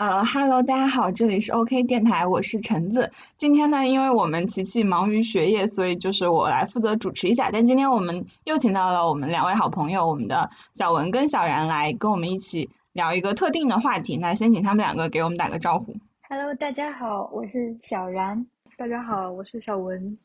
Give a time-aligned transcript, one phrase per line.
[0.00, 3.12] 呃，Hello，大家好，这里是 OK 电台，我是橙子。
[3.36, 7.50] 今天呢，因为我们琪琪忙于学业，所以就是我来负责主持一下。
[7.52, 14.16] 但今天我们又请到了我们两位好朋友，我们的小文跟小然来跟我们一起聊一个特定的话题。
[14.16, 15.94] 那先请他们两个给我们打个招呼。
[16.30, 18.46] Hello，大家好，我是小然。
[18.78, 20.16] 大家好，我是小文。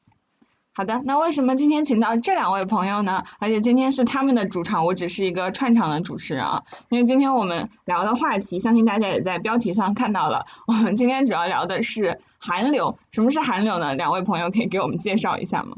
[0.77, 3.23] 好的，那为什么今天请到这两位朋友呢？
[3.39, 6.63] 而且今天是他们的主场，我只是一个串场的主持人啊。
[6.89, 10.45] 因为今天我们聊的话题，相信大家也在标题上看到了。
[10.67, 12.99] 我们今天主要聊的是韩流。
[13.11, 13.95] 什么是韩流呢？
[13.95, 15.77] 两位朋友可以给我们介绍一下吗？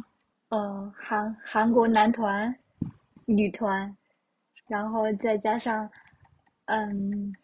[0.49, 2.55] 呃，韩韩国男团、
[3.25, 3.95] 女团，
[4.67, 5.91] 然后再加上，
[6.65, 7.35] 嗯，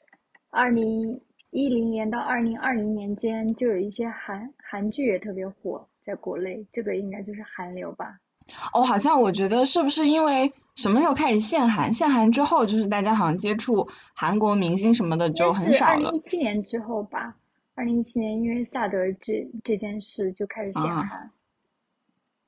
[0.50, 5.88] 二零一零年到二零二零年间，就有一些韩韩剧也特别火。
[6.06, 8.20] 在国内，这个应该就是韩流吧？
[8.74, 11.94] 哦，好像我觉得是不是因为什么时候开始限韩？
[11.94, 16.10] 限韩之后，就是大家好像接触韩国明星什么的就很少了。
[16.10, 17.36] 二零一七年之后吧，
[17.74, 21.32] 二零一七年因为萨德这这件事就开始限韩，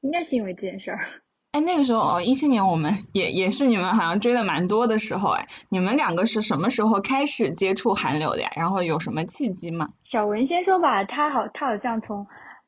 [0.02, 1.08] 应该是因为这件事儿。
[1.54, 8.52] 哎，那个时候哦，一七年我们也也是你们好像追的蛮多的时候哎，你们两个是什么时候开始接触韩流的呀？
[8.58, 9.92] 然后有什么契机吗？
[10.04, 12.28] 小文先说吧，他好，他好像从。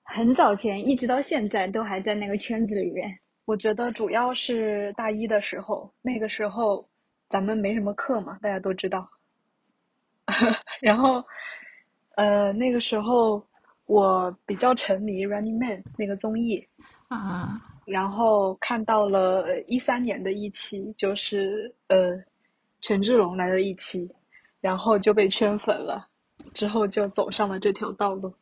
[0.10, 3.20] 很早前一直到现在都还在那个圈子里面。
[3.46, 6.88] 我觉得主要是大一的时候，那个时候
[7.30, 9.10] 咱们没什么课嘛，大家都知道。
[10.82, 11.24] 然后，
[12.16, 13.46] 呃，那个时候
[13.86, 16.68] 我比较沉迷《Running Man》那个综艺
[17.10, 22.22] 啊，然后看到了一三年的一期，就是呃
[22.82, 24.10] 权志龙来的一期，
[24.60, 26.08] 然后就被圈粉了，
[26.54, 28.34] 之后就走上了这条道路。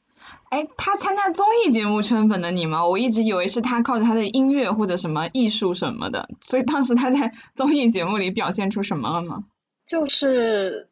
[0.49, 2.87] 哎，他参加综艺节目圈粉的你吗？
[2.87, 9.43] 我一直以为是他靠着他的音乐或者什么艺术什么的，所以当时他在 综艺节目里表现出什么了吗？
[9.85, 10.89] 就是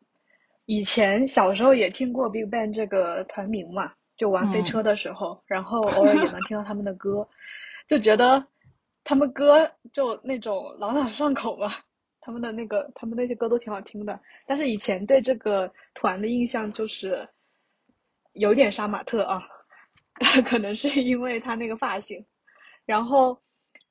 [0.66, 7.28] 以前小时候也听过 BigBang 这个团名嘛，就玩飞车的时候，然后偶尔也能听到他们的歌，
[7.88, 8.46] 就觉得
[9.04, 11.74] 他们歌就那种朗朗上口嘛，
[12.22, 14.20] 他们的那个他们那些歌都挺好听的。
[14.46, 17.30] 但是以前对这个团的印象就是。
[18.34, 19.44] 有点杀马特啊，
[20.46, 22.26] 可能是因为他那个发型。
[22.86, 23.40] 然后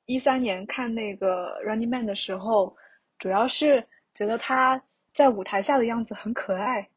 [0.05, 2.75] 一三年看那个 Running Man 的时候，
[3.17, 4.83] 主要是觉得他
[5.15, 6.89] 在舞台下的样子很可爱。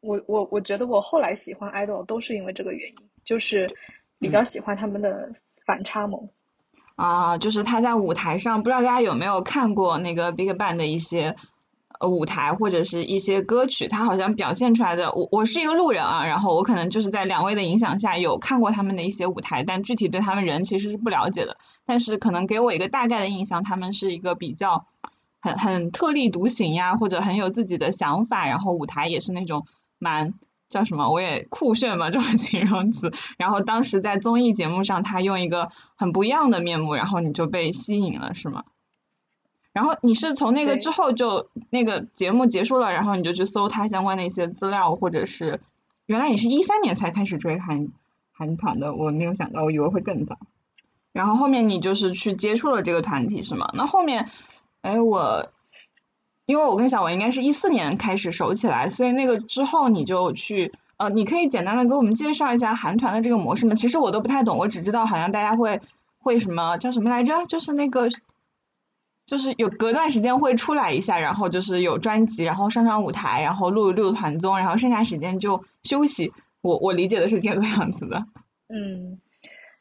[0.00, 3.74] 我我我觉得我后来喜欢 idol 都是因为这个原因，就是
[4.18, 5.34] 比较喜欢他们的
[5.66, 6.28] 反差萌。
[6.94, 11.36] 啊，就是他在舞台上，不知道大家有没有看过那个 BigBang 的一些。
[11.98, 24.86] 呃，舞台或者是一些歌曲，他好像表现出来的，我我是一个路人啊，然后我可能就是在两位的影响下有看过他们的一些舞台，但具体对他们人其实是不了解的，但是可能给我一个大概的印象，他们是一个比较
[25.40, 29.66] 很很特立独行呀，或者很有自己的想法，然后舞台也是那种
[29.98, 30.34] 蛮
[30.68, 38.64] 叫什么，我也酷炫嘛这种形容词，然后当时在综艺节目上，他用一个很不一样的面目，然后你就被吸引了，是吗？
[39.76, 45.60] 然后你是从那个之后就那个节目结束了，然后你就去搜他相关的一些资料，或者是
[46.06, 47.88] 原来你是一三年才开始追韩
[48.32, 50.38] 韩团的，我没有想到，我以为会更早。
[51.12, 53.70] 然后后面你就是去接触了这个团体是吗？
[53.74, 54.30] 那后面，
[54.80, 55.50] 哎我，
[56.46, 63.74] 因为我跟小文应该是一四年开始熟起来，所以那个之后你就去呃，你可以简单的给我们介绍一下韩团的这个模式吗？
[63.74, 65.82] 其实我都不太懂，我只知道好像大家会
[66.18, 68.08] 会什么叫什么来着，就是那个。
[69.26, 76.32] 就是有隔段时间会出来一下，然后就是有专辑，然后上上舞台，然后录录团综，然后剩下时间就休息。
[76.62, 78.24] 我我理解的是这个样子的。
[78.68, 79.20] 嗯，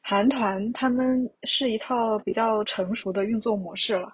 [0.02, 4.14] 韩团他们是一套比较成熟的运作模式了。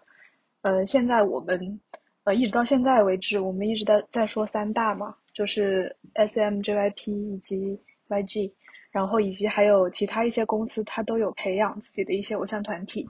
[0.62, 1.80] 呃，现在我们
[2.24, 8.54] 呃一直到现在为止，我们一直在在说三大嘛，就是 S M J Y P 以及 Y G，
[8.92, 13.10] 然后以及还有其他一些公司，它都有培养自己的一些偶像团体。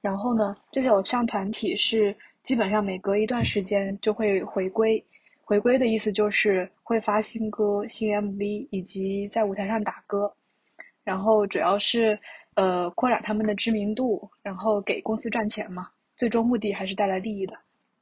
[0.00, 5.04] 然后呢，这些偶像团体是基本上每隔一段时间就会回归，
[5.44, 10.32] 回归的意思就是会发新歌、新 MV 以及在舞台上打歌，
[11.04, 12.18] 然后主要是
[12.54, 17.54] 呃扩展他们的知名度，然后给公司赚钱嘛，最终目的还是带来利益的。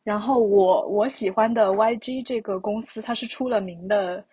[0.04, 4.24] 然后我我喜欢的 YG 这个公司，它是出了名的，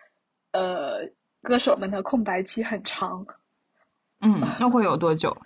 [0.52, 1.08] 呃，
[1.42, 3.26] 歌手们的空白期很长。
[4.20, 5.36] 嗯，那会有多久？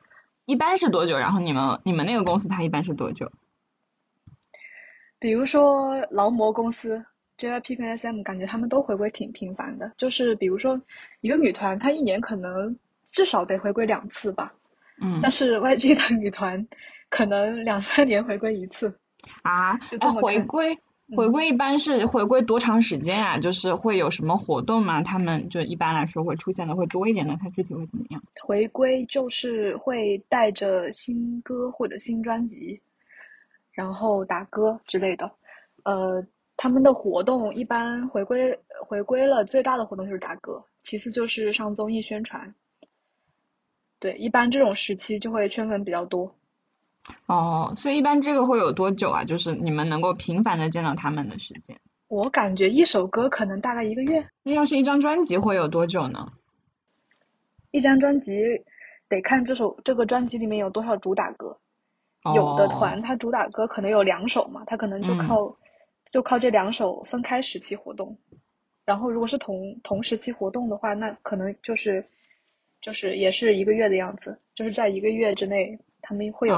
[0.49, 1.19] 一般是多久？
[1.19, 3.31] 然后你们你们那个公司它一般是多久？
[5.19, 7.05] 比如说劳模公司
[7.37, 9.93] JYP 跟 SM，感觉他们都回归挺频繁的。
[9.99, 10.81] 就是比如说
[11.21, 12.79] 一个女团，她一年可能
[13.11, 14.55] 至少得回归两次吧。
[15.03, 15.21] 嗯。
[15.23, 16.67] 但是 YG 的女团
[17.11, 18.99] 可能两三年回归一次。
[19.43, 19.77] 啊？
[19.77, 20.79] 就哎，回归
[21.17, 23.39] 回归一般是回归多长时间啊？
[23.39, 25.03] 就是会有什么活动吗？
[25.03, 28.23] 他们就一般来说会出现的会多一点的，它具体会怎么样？
[28.43, 32.81] 回归就是会带着新歌或者新专辑，
[33.73, 35.33] 然后打歌之类的。
[35.85, 36.27] 呃，
[36.57, 42.55] 他们的活动一般回归回归了，最大的活动就是打歌，其次就是上综艺宣传。
[43.99, 46.38] 对，一般这种时期就会圈粉比较多。
[47.27, 49.25] 哦，所以一般这个会有多久啊？
[49.25, 51.79] 就是你们能够频繁的见到他们的时间？
[52.09, 54.27] 我感觉一首歌可能大概一个月。
[54.43, 56.33] 那要是一张专辑会有多久呢？
[57.71, 58.33] 一张专辑
[59.09, 61.59] 得看这首这个专辑里面有多少主打歌。
[62.35, 65.59] 有的团它主打歌可能有两首嘛，它可能就靠
[66.11, 68.19] 就靠这两首分开时期活动。
[68.87, 72.09] 然后如果是同同时期活动的话，那可能就是
[72.81, 75.79] 就是也是一个月的样子，就是在一个月之内。
[76.01, 76.55] 他们会有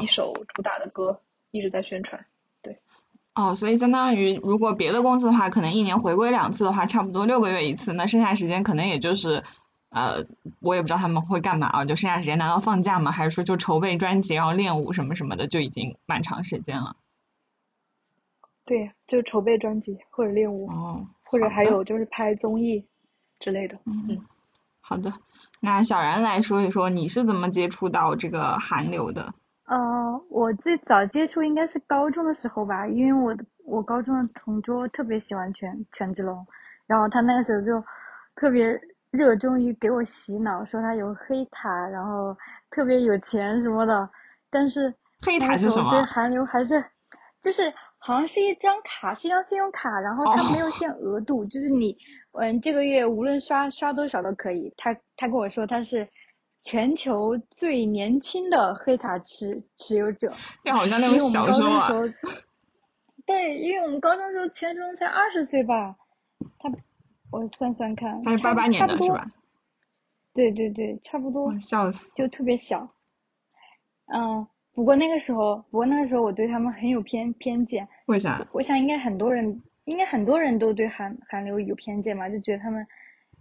[0.00, 1.20] 一一首主打的歌
[1.50, 2.26] 一直在宣传，
[2.62, 2.78] 对。
[3.34, 9.44] 哦，所以相当于如果别的公司的话，可能一年回归两次的话，差不多六个月一次，那剩下时间可能也就是
[9.90, 10.24] 呃，
[10.60, 13.12] 我也不知道他们会干嘛啊，就剩下时间难道放假吗？
[13.12, 16.96] 还是说就筹备专辑然后练舞什么什么的就已经蛮长时间了？
[18.64, 22.84] 对，就筹备专辑或者练舞，哦，或者还有就是拍综艺
[23.38, 23.78] 之类的。
[23.84, 24.26] 嗯，
[24.80, 25.14] 好的。
[25.60, 29.32] 那小然来说一说，你是怎么接触到这个韩流的？
[29.66, 36.46] 呃，我最早接触应该是高中的时候吧，因为我我高中的同桌特别喜欢权权志龙，
[36.86, 37.84] 然后他那个时候就
[38.34, 42.36] 特别热衷于给我洗脑，说他有黑塔，然后
[42.70, 44.08] 特别有钱什么的。
[44.50, 45.90] 但是黑塔是什么？
[45.90, 46.84] 对韩流还是
[47.42, 47.72] 就是。
[48.08, 51.94] 好像是一张卡，是一张信用卡，然后它没有限额度，就是你，
[52.32, 54.72] 嗯，这个月无论刷刷多少都可以。
[54.78, 56.08] 他他跟我说他是
[56.62, 60.32] 全球最年轻的黑卡持持有者。
[60.64, 61.90] 就好像那种小说啊。
[63.26, 65.96] 对，因为我们高中时候钱志龙才二十岁吧，
[66.58, 66.72] 他
[67.30, 69.30] 我算算看，他是八八年的是吧？
[70.32, 71.60] 对对对，差不多。
[71.60, 72.16] 笑死。
[72.16, 72.88] 就特别小，
[74.06, 74.48] 嗯。
[74.78, 77.88] 不过那个时候，不过那个时候我对他们很有偏偏见。
[78.06, 78.46] 为啥？
[78.52, 82.86] 我想应该很多人，应该很多人都对韩韩流有偏见吧，就觉得他们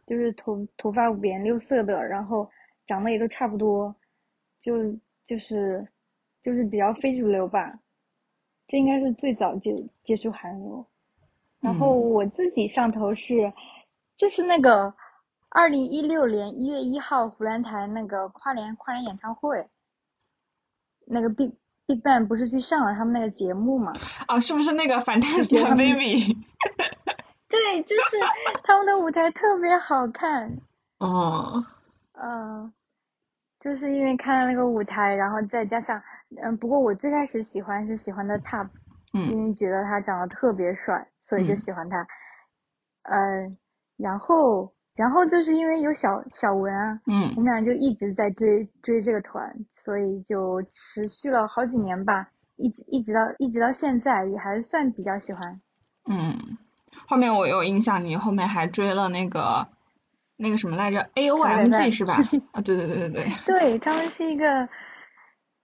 [0.08, 2.50] 就是头头发五颜六色的，然后
[2.88, 3.96] 长得也都差不多，
[4.60, 4.92] 就
[5.28, 5.88] 就是
[6.42, 7.72] 就是比较非主流吧。
[8.68, 10.84] 这应该是最早接接触韩流。
[11.60, 13.54] 然后我自己上头是，
[14.16, 14.92] 就是那个
[15.50, 19.64] 二零一六年一月一号湖南台那个跨年跨年演唱会。
[21.10, 21.52] 那个 Big
[21.86, 23.94] Big Bang 不是去上了他们那个节目嘛？
[24.28, 26.38] 啊，是不是那个 Fantastic Baby？
[27.50, 28.18] 对，就是
[28.64, 30.58] 他们的舞台特别好看。
[31.00, 31.66] 哦。
[32.14, 32.74] 嗯，
[33.60, 36.02] 就是因为看了那个舞台，然后再加上，
[36.42, 38.68] 嗯，不过我最开始喜欢是喜欢的 Top，
[39.14, 42.06] 因为觉得他长得特别帅，所以就喜欢他。
[43.04, 43.58] 嗯，
[43.98, 44.74] 然后。
[44.98, 55.62] 然后就是因为有小小文啊，嗯，我们俩就一直在追追这个团，所以就持续了好几年吧，一直一直到一直到现在也还算比较喜欢。
[56.10, 56.58] 嗯，
[57.08, 59.68] 后面我有印象，你后面还追了那个
[60.36, 62.16] 那个什么来着？A O M G 是吧？
[62.52, 63.32] 啊，对对对对对。
[63.46, 64.68] 对 他们是一个，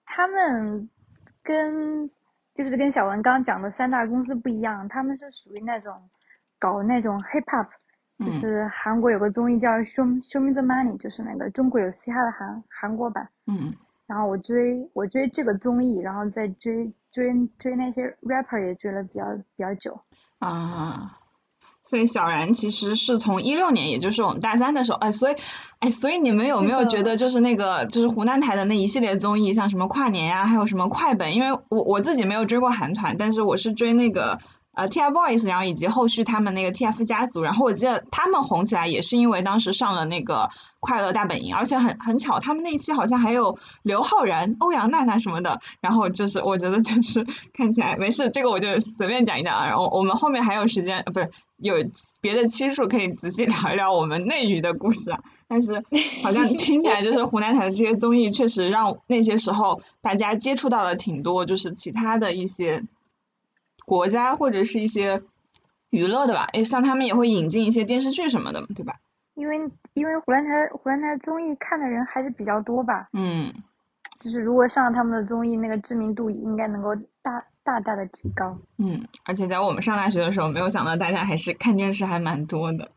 [0.06, 0.88] 他们
[1.42, 2.08] 跟
[2.54, 6.08] 就是跟小文刚讲的三大公司不一样，他们是属于那种
[6.60, 7.70] 搞那种 hip hop。
[8.26, 13.30] 就是韩国有个综艺叫《Show Show Me the Money》，就是那个中国有嘻哈的韩韩国版。
[13.48, 13.74] 嗯。
[14.06, 19.26] 然后我追我追这个综艺，然后再追追追那些 rapper 也追了比较
[19.56, 20.02] 比较久。
[20.40, 21.20] 啊。
[21.82, 25.36] 所以小然其实是从一六年，也就是我们大三的时候，哎，所以
[25.80, 31.36] 哎，所以你们有没有觉得就是那个就是湖南台的那一系列综艺，像什么跨年呀，还有什么快本？
[31.36, 34.40] 因为我我自己没有追过韩团，但是我是追那个。
[34.74, 40.50] 呃，TFBOYS，然后以及后续他们那个 TF 家族，然后我记得他们红起来也是因为当时上了那个
[40.80, 51.76] 快乐大本营，而且很很巧，他们那一期好像还有刘昊然、欧阳娜娜什么的，然后就是我觉得就是 看起来没事，这个我就随便讲一讲啊，然后我们后面还有时间，不是有
[52.20, 55.84] 别的期数可以仔细聊一聊我们内娱的故事啊，但是
[56.24, 62.84] 好像听起来就是湖南台的这些综艺确实让那些时候大家接触到了挺多，就是其他的一些。
[63.86, 65.24] 国家或者是一些
[65.90, 69.00] 娱乐的吧，诶，像他们也会引进一些电视剧什么的，对吧？
[69.36, 69.58] 因为
[69.94, 73.10] 因为湖南台湖南台综艺看的人还是比较多吧。
[73.14, 73.54] 嗯。
[74.20, 78.58] 就是如果上了他们的综艺，那个知名度应该能够大大大的提高。
[78.78, 82.90] 嗯，而且在我们上大学的时候，没有想到大家还是看电视还蛮多的。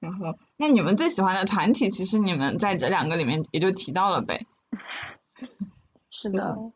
[0.00, 4.46] 然后，那你们最喜欢的团体，其实你们在这两个里面也就提到了呗。
[6.10, 6.72] 是的。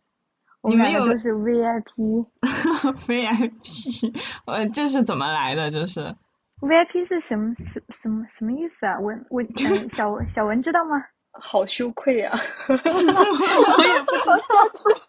[0.66, 2.26] 我你们有们两个都是 VIP。
[3.06, 5.70] VIP，呃，这是怎么来的？
[5.70, 6.00] 就是
[6.60, 8.98] VIP 是什么什什么什么意思啊？
[9.00, 10.96] 文文嗯，小文小文知道吗？
[11.38, 12.34] 好羞愧啊！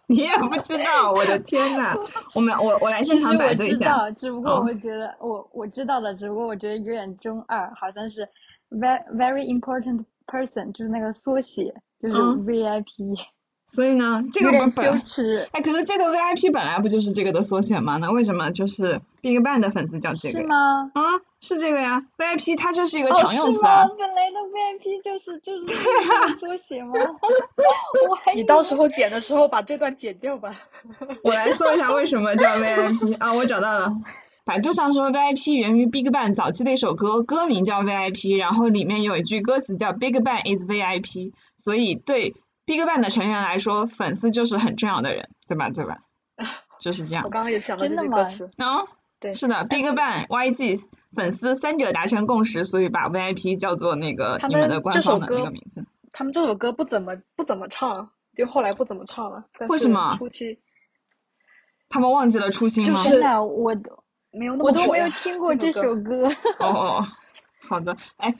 [0.08, 1.96] 你也不知道，我的天呐！
[2.36, 3.76] 我们我我来现场百度一下。
[3.78, 8.28] 知道，只不过哦我会觉得我我知道的，只不过我觉得有点中二，好像是
[8.70, 13.18] very very important person，就是那个缩写，就是嗯 VIP，
[13.69, 15.01] 所以呢，这个本本
[15.51, 17.97] 哎，可是这个 VIP 本来不就是这个的缩写吗？
[17.97, 20.39] 那为什么就是 BigBang 的粉丝叫这个？
[20.39, 20.89] 是吗？
[20.93, 21.01] 啊，
[21.41, 23.91] 是这个呀，VIP 它就是一个哦，常用词啊吗？。
[24.00, 26.93] 本来的 VIP 就是就是这个缩写吗？
[28.09, 30.55] 我还以你到时候剪的时候把这段剪掉吧。
[31.24, 33.91] 我来搜一下为什么叫 VIP 啊，我找到了。
[34.45, 42.33] 百度上说 VIP 源于 BigBang 早期的一首歌，歌名叫 VIP，然后里面有一句歌词叫 BigBang is VIP，所以对
[42.67, 45.69] BigBang 的成员来说，粉丝就是很重要的人，对吧？
[45.71, 46.00] 对吧？
[46.79, 47.29] 就是这样我。
[47.29, 48.63] 刚刚也想到这真的吗句歌词。
[48.63, 48.83] 啊、
[49.19, 50.79] 对是的，BigBang、YG
[51.15, 55.86] 粉丝三者达成共识，所以把 VIP 叫做那个他你们们的官方的那个名字。
[56.12, 59.45] 他们这首歌不怎么不怎么唱，就后来不怎么唱了。
[59.57, 60.59] 但是为什么初期
[61.89, 63.01] 他们忘记了初心吗？
[63.01, 66.27] 就是真的，我都没有那我都没有听过这首歌。
[66.59, 67.07] 哦哦，
[67.67, 68.36] 好的，哎，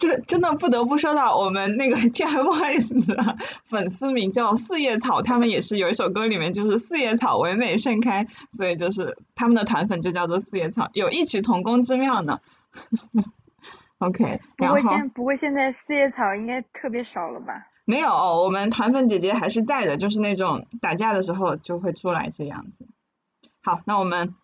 [0.00, 12.40] 这个真的不得不说到我们那个 TFBOYS 的粉丝名叫四叶草，他们也是有一首歌里面就是四叶草唯美盛开，所以就是他们的团粉就叫做四叶草，有异曲同工之妙呢。
[13.98, 17.66] OK，不过现不过现在四叶草应该特别少了吧？
[17.84, 22.86] 没有，我们团粉姐姐还是在的，就是那种打架的时候就会出来这样子。
[23.62, 24.34] 好，那我们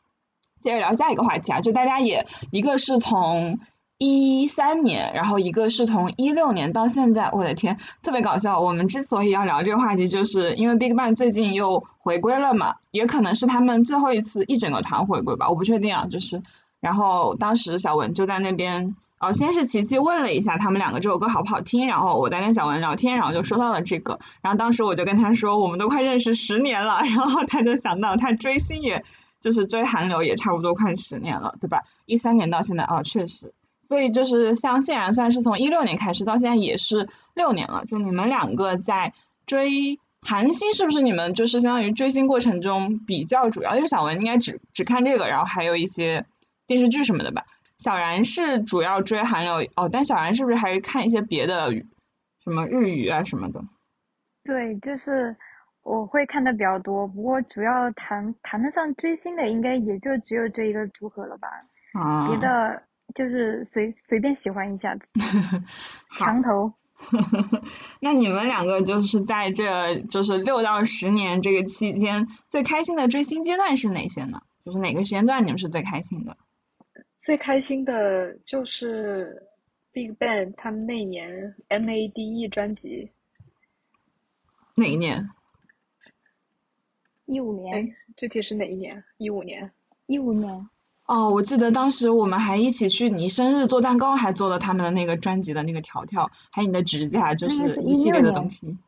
[0.60, 3.58] 接着聊下一个话题啊，就大家也一个是从
[3.98, 8.60] 一三年，然后一个是从一六年到现在，我的天，特别搞笑。
[8.60, 16.42] 我们之所以要聊这个话题，就是因为 BigBang 最近又回归了嘛，也可能是他们最后一次一整个团回归吧，我不确定啊，就是。
[16.80, 29.04] 然后当时小文就在那边，哦，先是琪琪问了一下他们两个这首歌好不好听，然后我在跟小文聊天，然后就说到了这个，然后当时我就跟他说，我们都快认识十年了，然后他就想到他追星也
[29.40, 31.82] 就是追韩流也差不多快十年了，对吧？
[32.04, 33.54] 一三年到现在啊，确实，
[33.88, 39.12] 所以就是像谢然算是从一六年开始到现在也是六年了，就你们两个在
[39.46, 43.76] 追韩星是不是你们就是相当于追星过程中比较主要？
[43.76, 46.26] 因为小文应该只只看这个，然后还有一些
[46.66, 47.44] 电视剧什么的吧。
[47.78, 51.70] 小然是主要追韩流哦，但小然是不是还看一些别的
[52.42, 53.62] 什么日语啊什么的？
[54.44, 55.36] 对，就是
[55.82, 61.48] 我会看的比较多，不过主要谈谈得上追星的，应该也就只有这一个组合了吧。
[61.92, 62.82] 啊，别的
[63.14, 65.06] 就是随随便喜欢一下子，
[66.08, 66.72] 好墙头。
[68.00, 74.42] 那你们两个就是在这就是六到十年这个期间最开心的追星阶段是哪些呢？
[74.64, 76.36] 就是哪个时间段你们是最开心的？
[77.18, 79.42] 最开心的就是
[79.92, 83.10] Big Bang 他们那年 MADE 专辑，
[84.74, 85.30] 哪一年？
[87.26, 89.04] 一五哎年，，具体是哪一年？
[89.18, 89.72] 一五年。
[90.06, 90.68] 一五年，
[91.06, 98.78] 哦，我记得当时我们还一起去你生日做蛋糕，还做了他们的那个专辑的那个条条，还有你的指甲，就是一系列的16东西。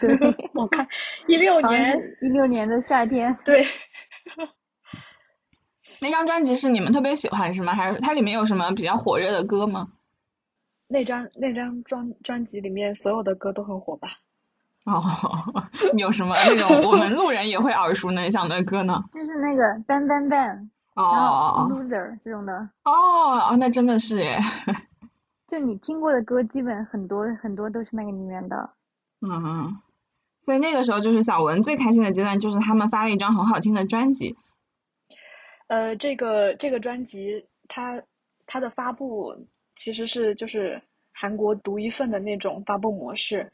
[0.00, 0.18] 对，
[0.54, 0.88] 我看
[1.28, 3.36] 一六年 是一六年的夏天。
[3.44, 3.64] 对，
[6.00, 7.74] 那张专辑是你们特别喜欢是吗？
[7.74, 9.92] 还是它里面有什么比较火热的歌吗？
[10.88, 14.08] 那张那张专专辑里面所有的歌都很火吧？
[14.84, 15.02] 哦，
[15.96, 19.04] 有什么那种我们路人也会耳熟能详的歌呢？
[19.12, 24.38] 就是那个 Bang Bang Bang，哦 Loser 这种的，哦哦哦，那真的是耶。
[25.46, 28.70] 就你听过的歌，基本很多很多都是那个里面的。
[29.20, 29.78] 嗯，
[30.40, 34.36] 所以那个时候就是小文最开心的阶段，就是他们发了一张很好听的专辑。
[35.68, 38.02] 呃，这个这个专辑它
[38.46, 39.46] 它的发布
[39.76, 43.52] 其实是就是韩国独一份的那种发布模式，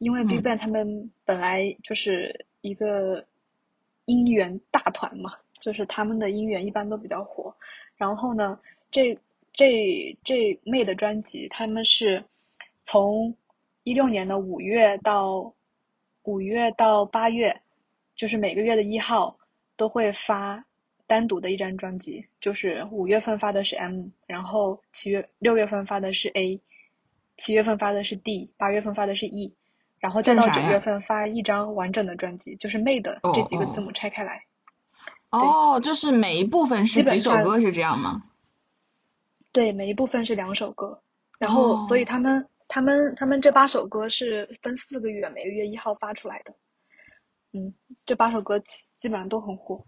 [0.00, 3.26] 因为嗯 BigBang 他们本来就是一个
[4.06, 5.30] 音源大团嘛，
[5.60, 7.54] 就是他们的音源一般都比较火。
[7.96, 8.58] 然后呢，
[8.90, 9.18] 这
[9.52, 12.24] 这这妹的专辑，他们是
[12.82, 13.36] 从
[13.82, 15.54] 一六年的五月到
[16.22, 17.60] 五月到八月，
[18.16, 19.38] 就是每个月的一号
[19.76, 20.64] 都会发
[21.06, 26.62] 单独的一张专辑，就是五月份发的是 M，然后七月六月份发的是 A，
[27.36, 29.54] 七月份发的是 D，八月份发的是 E，
[30.00, 34.44] 然后再到九月份发一张完整的专辑，就是 Made 哦这几个哦字母拆开来。
[35.30, 38.22] 哦，就是每一部分是几首歌是这样吗？
[39.52, 41.02] 对，每一部分是两首歌，
[41.38, 46.54] 然后所以哦他们他们他们这八首歌是分四个月，每个月一号发出来的。
[47.52, 47.74] 嗯，
[48.06, 49.84] 这八首歌基基本上都很火。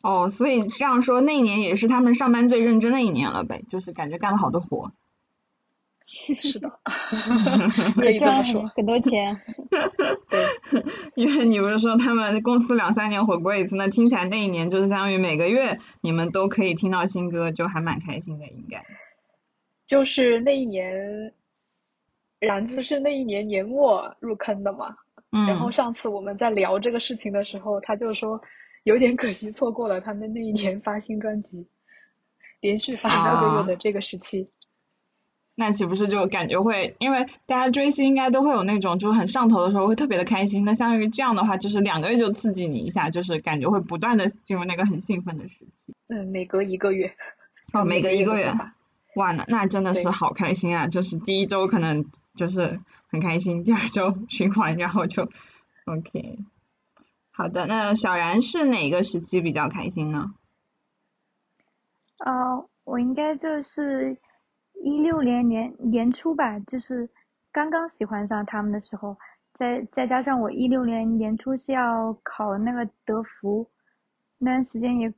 [0.00, 4.92] 哦，所以这样说，那一年也是他们上班最认真的一年了呗，就是感觉干了好多活。
[6.40, 6.70] 是的，
[8.00, 9.40] 可以这么说，很多钱。
[10.30, 10.82] 对，
[11.16, 18.84] 因为你不是说他们公司两三年回归一次，那听起来那一年就是相当于每个月你们都可以听到新歌，就还蛮开心的，应该。
[19.86, 21.32] 就是那一年，
[22.38, 24.96] 然子是那一年年末入坑的嘛。
[25.32, 25.46] 嗯。
[25.46, 28.40] 然后上次我们在聊这个事情的时候，他就说
[28.84, 31.66] 有点可惜错过了他们那一年发新专辑，
[32.60, 34.48] 连续发三个月的这个时期。
[35.56, 45.94] 那岂不是就感觉会，因为大家追星应该都会有那种就是很上头的时候会特别的开心，那相当于这样的话就是两个月就刺激你一下，就是感觉会不断的进入那个很兴奋的时期。
[46.08, 47.14] 嗯，每隔一个月。
[47.72, 48.52] 哦， 每隔一个月。
[49.14, 50.88] 哇，那那真的是好开心啊！
[50.88, 55.28] 就是第一周可能就是很开心，第二周 循环，然后就
[55.84, 56.40] OK。
[57.30, 60.34] 好的，那小然是哪个时期比较开心呢？
[62.18, 64.16] 啊，我应该就是。
[64.84, 67.08] 一六年年年初吧，就是
[67.50, 69.16] 刚刚喜欢上他们的时候，
[69.54, 73.66] 再再加上我一六年年初是要考那个德福，
[74.38, 75.10] 那段时间也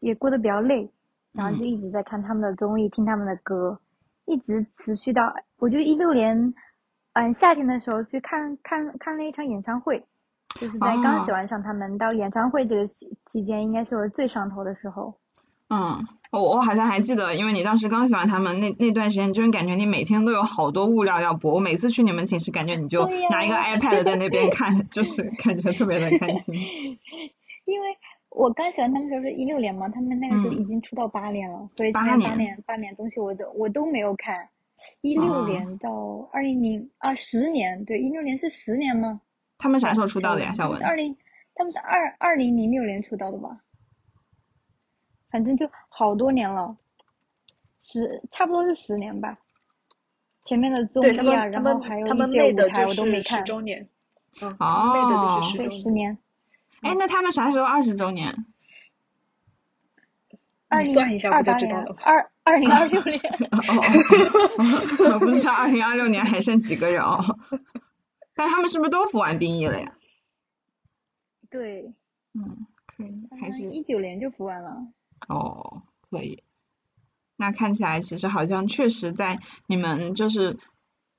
[0.00, 0.90] 也过得比较累，
[1.32, 3.80] 然后就一直在看他们的综艺，听他们的歌，
[4.24, 6.52] 一直持续到我就一六年，
[7.12, 10.04] 嗯夏天的时候去看看看了一场演唱会，
[10.60, 15.16] 就是在刚喜欢上他们到演唱会这个期期间，应该是我最上头的时候。
[15.68, 16.06] 嗯。
[16.32, 21.54] 我我好像还记得，因为你当时刚喜欢他们那那段时间，就是感觉你每天都有好多物料要播。
[21.54, 26.54] 我每次去你们寝室，感觉你就拿一个 iPad 在那边看， 就是感觉特别的开心。
[27.64, 27.86] 因为
[28.28, 34.48] 我刚喜欢他们时候是一六年嘛，他们那个时候已经出道八年了，所以八年八年东西我都我都没有看。
[35.00, 39.20] 一六年到二零零啊十年，对，一六年是十年吗？
[39.58, 40.82] 他们啥时候出道的呀，小文？
[40.82, 41.16] 二零，
[41.54, 43.60] 他们是二二零零六年出道的吧？
[45.36, 46.78] 反正就好多年了，
[47.82, 49.36] 十差不多是十年吧。
[50.46, 53.44] 前面的综艺啊，然后还有一些舞台我都没看。
[53.44, 53.86] 周年。
[54.58, 55.42] 哦。
[55.54, 56.16] 对，十年。
[56.80, 58.46] 哎，那他们啥时候二十周年？
[60.68, 61.84] 二零二八年。
[62.02, 63.20] 二二零二六年。
[63.52, 65.18] 哦。
[65.20, 67.22] 不知道二零二六年还剩几个人哦。
[68.34, 69.92] 但他们是不是都服完兵役了呀？
[71.50, 71.92] 对。
[72.32, 73.28] 嗯，可以。
[73.38, 73.64] 还是。
[73.64, 74.86] 一九年就服完了。
[75.26, 76.42] 哦，可以。
[77.36, 80.56] 那看起来其实好像确实在你们就是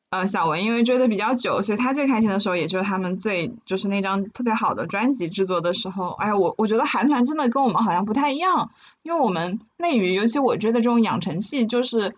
[0.10, 6.10] 呃小文因为追的比较久，所以他最开心的时候也就是他们最就是那张特别好的专辑制作的时候。
[6.14, 8.72] 哎呀，我我觉得韩团真的跟我们好像不太一样，
[9.04, 12.16] 因为我们内娱，尤其我追的这种养成系，就是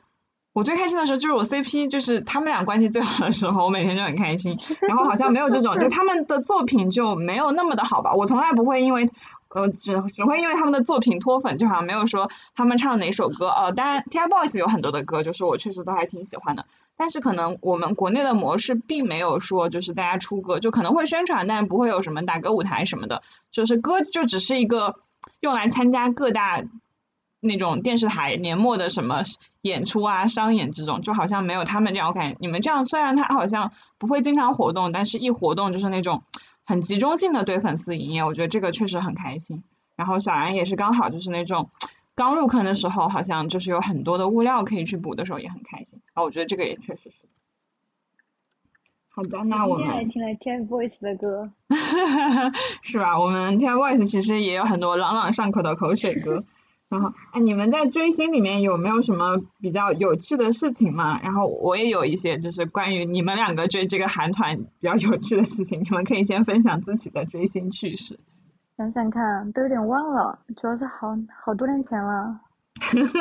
[0.53, 4.57] 我最开心的时候就是我 CP 就是他们俩关系最好的时候，我每天就很开心。
[4.79, 8.13] 然后好像没有这种，就他们的作品就没有那么的好吧。
[8.13, 9.09] 我从来不会因为。
[9.49, 13.47] 呃，只只会因为他们的作品脱粉，就好像没有说他们唱哪首歌。
[13.49, 16.67] 呃，当然，TFBOYS 有很多的歌，就是我确实都还挺喜欢的。
[16.95, 23.23] 但是可能我们国内的模式并没有说，就是大家出歌就可能会宣传，但不会有什么打歌舞台什么的。
[23.51, 24.99] 就是歌就只是一个
[25.39, 26.63] 用来参加各大
[27.39, 29.23] 那种电视台年末的什么
[29.61, 32.09] 演出啊、商演这种，就好像没有他们这样。
[32.09, 36.21] 我感觉你们这样，虽然他好像不会经常活动，但是一活动就是那种。
[36.69, 39.63] 很集中性的对粉丝营业，我觉得这个确实很开心。
[39.95, 41.71] 然后小然也是刚好就是那种
[42.13, 45.99] 刚入坑的时候，好像就是有很多的物料可以去补的时候，也很开心。
[46.13, 47.25] 啊，我觉得这个也确实是。
[49.07, 49.87] 好的，那我们。
[49.87, 51.51] 现在听了 TFBOYS 的歌。
[52.83, 53.19] 是吧？
[53.19, 56.43] 我们 TFBOYS 其实也有很多朗朗上口的口水歌。
[56.89, 61.19] 然后，哎，你们在追星里面有没有什么比较有趣的事情吗？
[61.21, 68.19] 然后我也有一些，就是关于你们两个追这个韩团比较有趣的事情，你们可以先分享自己的追星趣事。
[68.75, 72.39] 想想看，都有点忘了，主要是好好多年前了。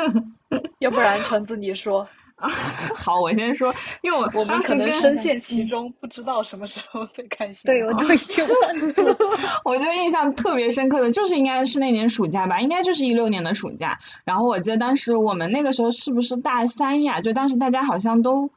[0.79, 2.07] 要不然橙子你说。
[2.95, 7.63] 好，我先说，因为我我们可能深陷其中，不知道什么时候最开心。
[7.65, 9.17] 对，我都已经忘记了。
[9.65, 13.99] 我觉得印象特别深刻的就是应该是那年暑假吧，应该就是一六年的暑假。
[14.23, 17.19] 然后我记得当时我们那个时候是不是大三呀？
[17.19, 18.51] 就当时大家好像都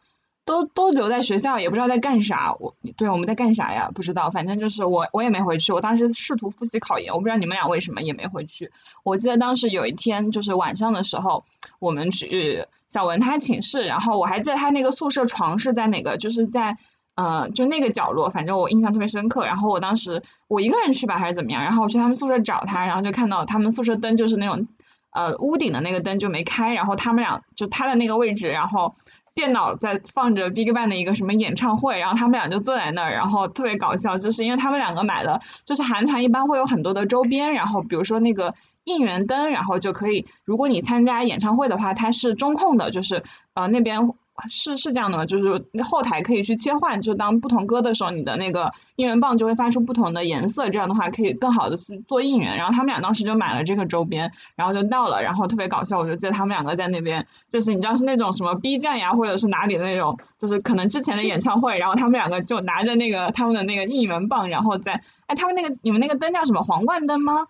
[0.45, 2.55] 都都留在学校，也不知道在干啥。
[2.61, 3.91] 我对我们在干啥呀？
[3.93, 5.73] 不知道，反正就是我我也没回去。
[5.73, 8.71] 我当时试图复习考研，我不知道你们俩为什么也没回去。
[9.03, 11.45] 我记得当时有一天就是晚上的时候，
[11.81, 12.67] 我们去。
[12.93, 16.77] 小文他寝室，然后我还记得他那个宿舍床是在哪个，就是在
[17.15, 19.47] 呃就那个角落，反正我印象特别深刻。
[19.47, 24.69] 然后我当时我一个人去吧还是怎么样，然后我去他们宿舍找他，然后就看到他们宿舍灯就是那种
[25.11, 28.95] 呃屋顶的那个灯就没开，然后他们俩就他的那个位置，然后
[29.33, 43.23] 电脑在放着 BigBang 的一个什么演唱会，然后他们俩就坐在那儿，然后特别搞笑，就是因为他们两个买了，就是韩团一般会有很多的周边，然后比如说那个应援灯，然后就可以，如果你参加演唱会的话，它是中控的，就是
[43.55, 44.11] 呃那边。
[44.49, 45.27] 是是这样的吗？
[45.27, 52.57] 就是后台可以去切换，就当不同歌的时候，你的那个应援棒就会发出不同的颜色，这样的话可以更好的去做应援。
[52.57, 66.63] 然后他们俩当时就买了这个周边，然后就到了，然后特别搞笑，我就记得他们两个在那边，就是你知道是那种什么 B 站呀，或者是哪里的那种，就是可能之前的演唱会，然后他们两个就拿着那个他们的那个应援棒，然后在，哎，他们那个你们那个灯叫什么？
[66.63, 67.49] 皇冠灯吗？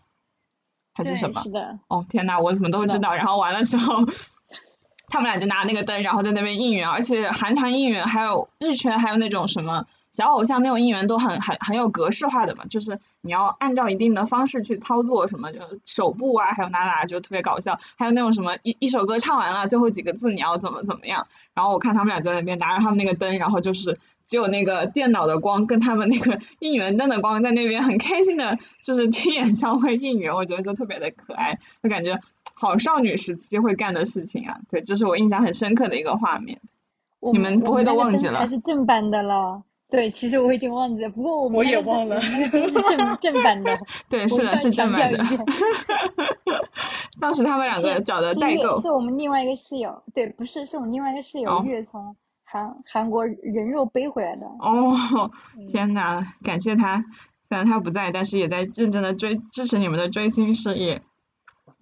[0.93, 1.43] 还是什么？
[1.43, 1.79] 是的。
[1.89, 3.15] 哦天呐，我怎么都知道。
[3.15, 4.05] 然后完了之后。
[5.09, 23.99] 他们俩就拿那个灯，然后在那边应援，而且韩团应援还有日圈，还有那种什么小偶像那种应援都很很很有格式化的嘛，就是你要按照一定的方式去操作，什么就手部啊，还有哪哪就特别搞笑，还有那种什么一一首歌唱完了，最后几个字你要怎么怎么样，然后我看他们俩在那边拿着他们那个灯，然后就是
[24.33, 32.19] 只有那个电脑的光跟他们那个应援灯的光在那边很开心的，就是听演唱会应援，我觉得就特别的可爱，就感觉。
[32.55, 36.61] 好少女时期会干的事情啊，对，这是我印象很深刻的一个画面。
[37.33, 38.39] 你们不会都忘记了？
[38.39, 39.65] 还是正版的了。
[39.91, 43.77] 对，其实我已经忘记了，不过我们我也忘了，是正正版的。
[44.09, 45.19] 对，是的，是正版的。
[47.21, 48.81] 当时他们两个找的代购。
[48.81, 52.15] 是我们另外一个室友，对，不是，是我们另外一个室友月从
[52.53, 54.47] 韩韩国人肉背回来的。
[54.59, 55.31] 哦，
[55.67, 57.03] 天呐，感谢他，
[57.41, 61.01] 虽然他不在，但是也在认真的追支持你们的追星事业。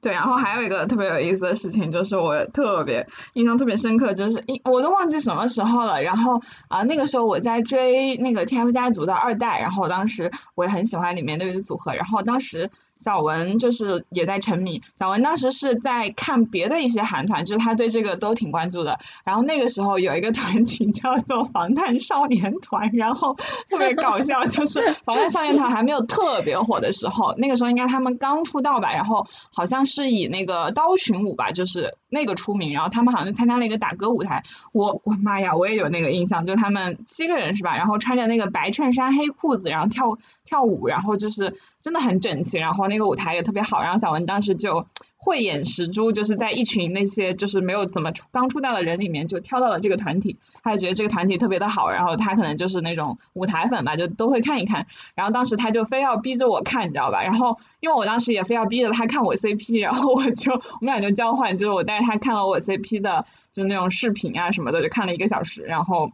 [0.01, 6.01] 对，然后还有一个特别有意思的事情，就是我特别印象特别深刻，就是一我都忘记什么时候了。
[6.03, 12.71] 然后啊，那个时候我在追那个 TF 家族的二代，然后当时我也很喜欢里面的一个组合，然后当时。
[13.03, 18.99] 小文就是也在沉迷，小文当时是在看别的一些韩团，就是他对这个都挺关注的。
[19.25, 23.35] 然后那个时候有一个 团体叫做防弹少年团，然后
[23.69, 34.43] 特别搞笑，就是防弹少年团还没有特别火的时候，那个时候应该他们刚出道吧，然后好像是以那个刀群舞吧，就是那个出名，然后他们好像就参加了一个打歌舞台。
[34.73, 37.77] 我我妈呀，我也有那个印象，就他们七个人是吧？
[37.77, 41.57] 然后穿着那个白衬衫黑裤子，然后跳跳舞，然后就是。
[41.83, 44.85] 真的很整齐，然后那个舞台也特别好，然后小文当时就
[45.23, 57.23] 慧眼识珠，就是在一群那些就是没有怎么出刚出道的人里面，就挑到了这个团体，他就觉得这个团体特别的好，然后他可能就是那种舞台粉吧，就都会看一看，然后当时他就非要逼着我看，你知道吧？
[57.23, 66.13] 然后因为我当时也非要逼着他看我 CP，然后我就我们俩就交换，就是我带着他看了我 CP 的就那种视频啊什么的，就看了一个小时，然后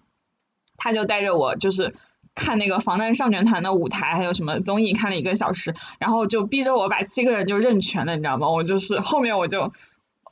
[0.76, 1.94] 他就带着我就是。
[2.36, 8.48] 看那个防弹少年团的舞台，还有什么综艺，看了一个小时，然后就逼着我把七个人就认全了，你知道吗？
[8.50, 9.72] 我就是后面我就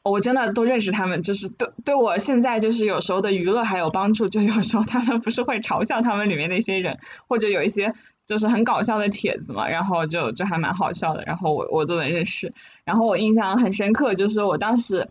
[0.05, 7.95] 我真的都认识他们，就是对对我现在就是有时候的娱乐还有帮助，就有时候他们不是会嘲笑他们里面那些人，或者有一些
[8.27, 12.53] 就是很搞笑的帖子嘛，然后就就还蛮好笑的，然后我我都能认识，
[12.85, 15.09] 然后我印象很深刻，就是我当时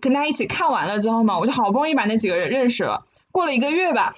[0.00, 4.16] 跟他一起看完了之后嘛，我就好不容易把那几个人认识了，过了一个月吧。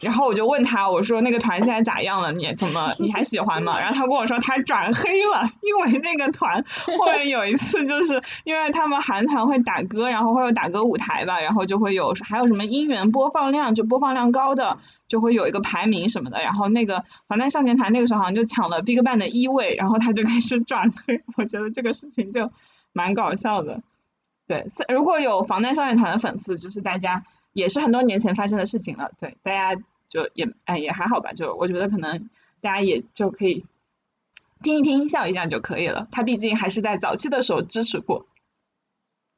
[0.00, 2.32] 然后我就问他，我说那个团现在咋样了？
[2.32, 3.78] 你怎么你还喜欢吗？
[3.78, 6.64] 然后他跟我说他转黑了，因为那个团
[6.98, 16.42] 后面有一次就是因为他们韩团会打歌，然后会有打歌舞台吧，然后就会有还有什么音源播放量，就播放量高的就会有一个排名什么的。
[16.42, 21.22] 然后那个防弹少年团那个时候好像就抢了 BigBang 的一位，然后他就开始转黑。
[21.36, 22.50] 我觉得这个事情就
[22.94, 23.82] 蛮搞笑的。
[24.46, 27.22] 对，如果有防弹少年团的粉丝，就是大家。
[27.52, 32.28] 也是很多年前发生的事情了，对，大家就也哎也还好吧，就我觉得可能
[32.60, 33.64] 大家也就可以
[34.62, 36.06] 听一听笑一下就可以了。
[36.12, 38.26] 他毕竟还是在早期的时候支持过。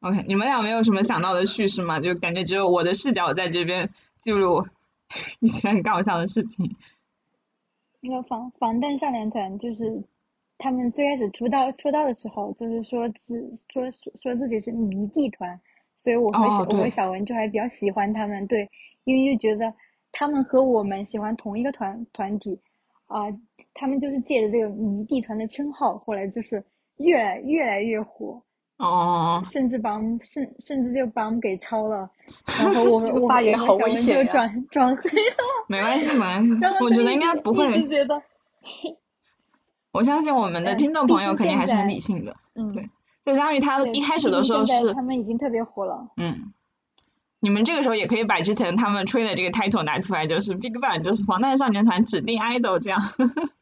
[0.00, 2.00] OK，你们俩没有什么想到的叙事吗？
[2.00, 4.66] 就感觉只有我的视角在这边记录
[5.38, 6.74] 一些 很搞笑的事情。
[8.00, 10.02] 那个防防弹少年团就是
[10.58, 13.84] 他们最开始出道出道的时候，就是说自说
[14.20, 15.60] 说自己是迷弟团。
[15.98, 18.68] 所以我和我和小文就还比较喜欢他们，对，
[19.04, 19.72] 因为就觉得
[20.12, 22.60] 他们和我们喜欢同一个团团体，
[23.06, 23.22] 啊，
[23.74, 26.64] 他们就是借着这个迷弟团的称号，后来就是
[26.98, 28.42] 越来越来越火，
[28.76, 32.10] 哦，甚至把我们甚甚至就把我们给超了，
[32.60, 35.36] 然后我们我和小文就转转黑了，
[35.68, 38.22] 没关系没关系，我觉得应该不会，觉得，
[39.92, 42.88] 我相信我们的听众朋友肯定还是很理性的，嗯，对。
[43.24, 46.08] 就相当于他一开始的时候是，他们已经特别火了。
[46.16, 46.52] 嗯，
[47.44, 53.02] 你们这个时候也可以把之前他们吹的这个 title 拿出来，就是 BigBang，就是防弹少年团指定 idol 这样，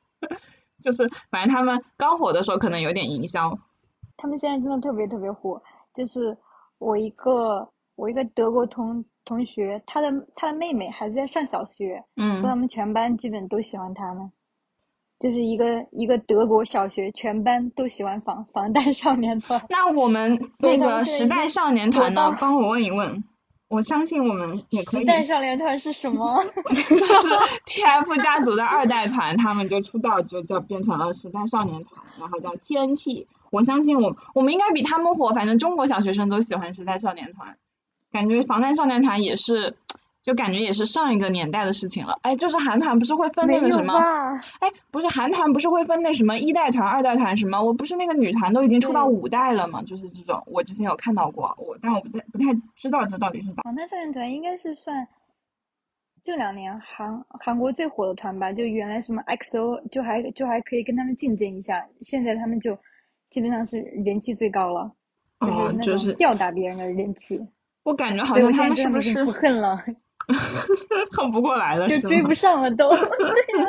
[0.85, 3.59] 就是反正他们刚火的时候可能有点营销。
[4.19, 5.62] 他们现在真的特别特别火，
[5.95, 6.37] 就是
[6.77, 14.31] 我一个我一个德国同同学，他的他的妹妹还在上小学，嗯他们全班基本都喜欢他们，
[15.19, 19.64] 就是一个一个德国小学，全班都喜欢防防弹少年团。
[19.71, 22.37] 那我们那个时代少年团呢？
[22.38, 23.25] 帮我问一问，
[23.70, 25.02] 我相信我们也可以。
[25.02, 26.44] 时代少年团是什么？
[26.66, 26.74] 就
[27.06, 27.28] 是
[27.66, 33.26] TF 家族的二代团，他们就出道就就变成了时代少年团，然后叫 TNT。
[33.50, 37.56] 我相信我我们应该比他们火，反正中国小学生都喜欢时代少年团，
[38.11, 39.76] 感觉防弹少年团也是，
[40.22, 42.14] 就感觉也是上一个年代的事情了。
[42.22, 43.98] 哎，就是韩团不是会分那个什么？
[43.98, 44.33] 吧？
[44.61, 47.62] 哎，不是韩团不是会分那什么一代团、二代团什么？
[47.64, 49.83] 我不是那个女团都已经出到五代了吗？
[49.83, 53.62] 就是这种，我之前有看到过，我但我不太不太知道这到底是咋。
[53.62, 55.09] 防弹少年团应该是算
[56.22, 62.78] 这两年韩韩国最火的团吧，就原来什么 XO 就还就还可以跟他们竞争一下，现在他们就
[63.30, 64.92] 基本上是人气最高了，
[65.38, 67.40] 哦，就是吊打别人的人气。
[67.85, 69.83] 我感觉好像他们是不是恨了，
[71.16, 71.88] 恨不过来了？
[71.88, 73.66] 就追不上了都， 对呀、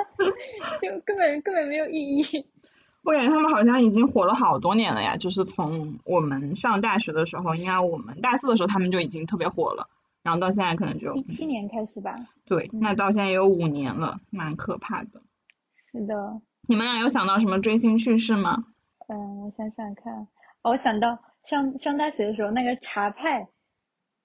[0.81, 2.45] 就根本根本没有意义。
[3.03, 9.89] 我感觉他们好像已经火了好多年了呀，就是从我们上大学的时候，应该我们大四的时候他们就已经特别火了，
[10.21, 15.21] 然后到现在可能就一七年开始吧，对，那到现在也有五年了，蛮可怕的。
[15.91, 18.65] 是的，你们俩有想到什么追星趣事吗？
[19.07, 20.27] 嗯，我想想看，
[20.61, 23.47] 哦，我想到上上大学的时候那个茶派。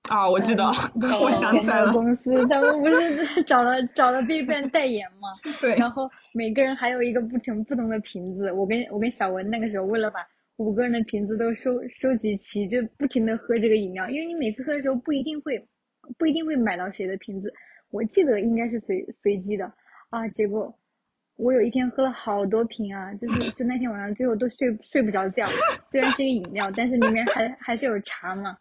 [0.09, 0.65] 啊、我记得，
[0.95, 5.29] 嗯我想起来了，公司他们不是 找了找了 BigBang 代言嘛，
[5.61, 8.53] 对，然后每个人还有一个不同不同的瓶子。
[8.53, 10.21] 我跟我跟小文那个时候为了把
[10.59, 15.67] 五个人的瓶子都收收集齐，就不停的喝这个饮料，因为你每次喝的时候不一定会
[16.17, 17.53] 不一定会买到谁的瓶子，
[17.91, 19.73] 我记得应该是随随机的
[20.11, 20.29] 啊。
[20.29, 20.73] 结果
[21.37, 25.45] 我有一天喝了好多瓶啊，就是就那天晚上最后都睡睡不着觉，
[25.87, 28.57] 虽然是个饮料，但是里面还还是有茶嘛。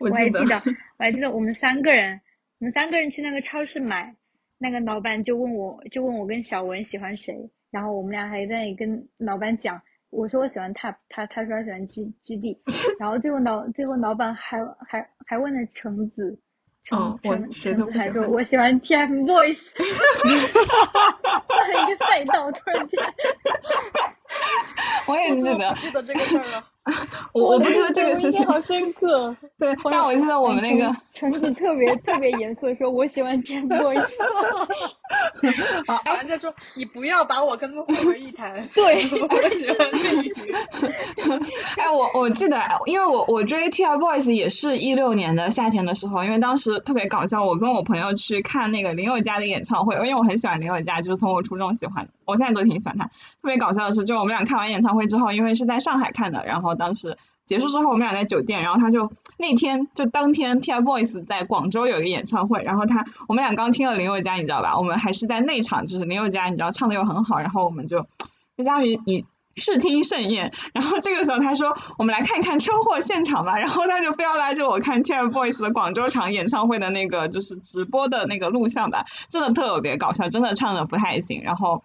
[0.00, 0.62] 我还记，得，
[0.98, 2.20] 我还记得我们三个人，
[2.60, 4.14] 我们三个人去那个超市买，
[4.58, 12.60] 那个老板就问我，就问我跟小文喜欢谁，然后我们俩还在那里跟老板讲，我说我喜欢 TAP，他他说他喜欢 G G D，
[12.98, 16.38] 然后最后老最后老板还还还问了橙子，
[16.84, 19.58] 橙橙子还不喜欢说我喜欢 TFBOYS，
[21.48, 22.98] 换了一个赛道，突然间，
[25.06, 26.64] 我也记得，记得这个事儿了。
[27.34, 29.36] 我我不记得这个事情好深刻。
[29.58, 34.06] 对，但我记得我们那个，橙子特别特别严肃，说我喜欢 TFBOYS。
[35.86, 38.66] 然后再说你不要把我跟他们混为一谈。
[38.72, 40.50] 对我喜欢这一局。
[41.76, 53.04] 哎，我我记得，因为我我追 TFBOYS 也是一六年的夏天的时候，因为当时特别搞笑，我跟我朋友去看那个林宥嘉的演唱会，因为我很喜欢林宥嘉，就是从我初中喜欢的，我现在都挺喜欢他。
[53.42, 64.76] 特别搞笑的是，就我们俩看完演唱会之后，因为是在上海看的，然后当时结束之后我们俩在酒店，然后他就那天就当天 TFBOYS 在广州有一个演唱会，然后他我们俩刚听了林宥嘉，你知道吧？
[64.76, 68.02] 我们还是在内场，就是林宥嘉，你知道唱的又很好，然后我们就
[68.56, 69.24] 就相当于你
[69.56, 81.82] 视听盛宴，然后这个时候他说我们来看一看车祸现场吧，然后他就非要拉着我看 TFBOYS 的广州场演唱会的那个就是直播的那个录像吧，真的特别搞笑，真的唱的不太行，然后。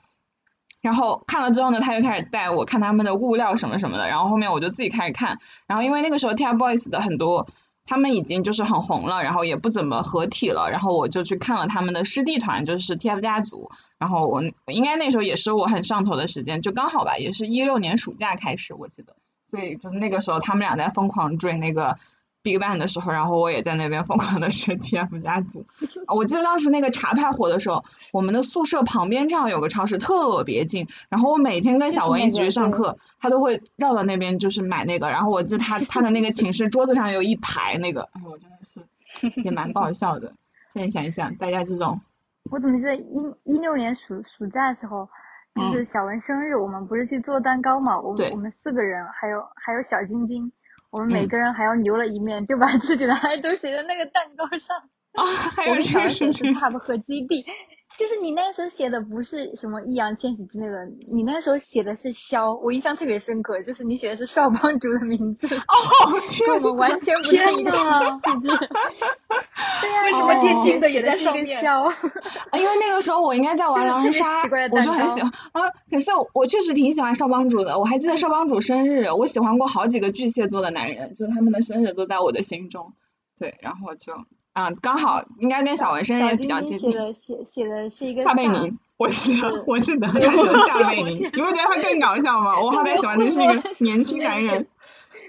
[0.83, 7.47] 然后看了之后呢，他就开始带我看他们的物料什么什么的，然后后面我就自己开始看，然后因为那个时候 TFBOYS 的很多
[7.85, 19.15] 他们已经就是很红了，然后也不怎么合体了，然后我就去看了他们的师弟团，就是 TF 家族，然后我应该那时候也是我很上头的时间，就刚好吧，也是一六年暑假开始，我记得，
[19.51, 21.97] 所以就那个时候他们俩在疯狂追那个
[22.43, 25.65] BigBang 的时候，然后我也在那边疯狂的学 TF 家族。
[26.07, 30.87] 我记得当时那个茶派火的时候，我们的宿舍旁边正好有个超市，特别近。
[31.09, 35.09] 然后我每天跟小文一起去上课，他都会绕到那边就是买那个。
[35.09, 40.33] 然后我记得他他的那个寝室桌子上有一排那个，哎呦，我真的是也蛮搞笑的。
[40.73, 42.01] 现在想一想，大家这种，
[42.51, 45.07] 我怎么记得一一六年暑暑假的时候，
[45.55, 47.97] 就是小文生日，我们不是去做蛋糕嘛？
[47.99, 50.51] 我们我们四个人，还有还有小晶晶，
[50.93, 54.77] 我们每个人还要留了一面，就把自己的 爱都写在那个蛋糕上。
[55.13, 55.25] 啊，
[55.55, 57.43] 还有这我们想个事情，写是 TAP 和基地，
[57.97, 65.61] 就是你那时候写的不是什么易烊千玺之类的，你那时候写的是肖，我印象特别深刻，就是你写的是少帮主的名字，哦，
[66.29, 68.47] 天 跟我们完全不在一个天呐世界。
[69.81, 71.61] 对呀、为什么电竞的也在写上面？
[72.53, 75.69] 因为那个时候我应该在玩狼人杀 我就很喜欢啊。
[75.89, 82.93] 可是我确实挺喜欢少帮主的，我还记得少帮主生日，我喜欢过好几个巨蟹座的男人，就是他们的生日都在我的心中。
[83.37, 84.13] 对，然后就
[84.53, 86.91] 啊，刚好应该跟小文生日也比较接近。
[86.91, 92.59] 写的写写的是一个撒贝萨宁，我记得我记得他喜欢撒贝宁，你不觉得他更搞笑吗？
[92.59, 94.67] 我特别喜欢的是一个 年轻男人。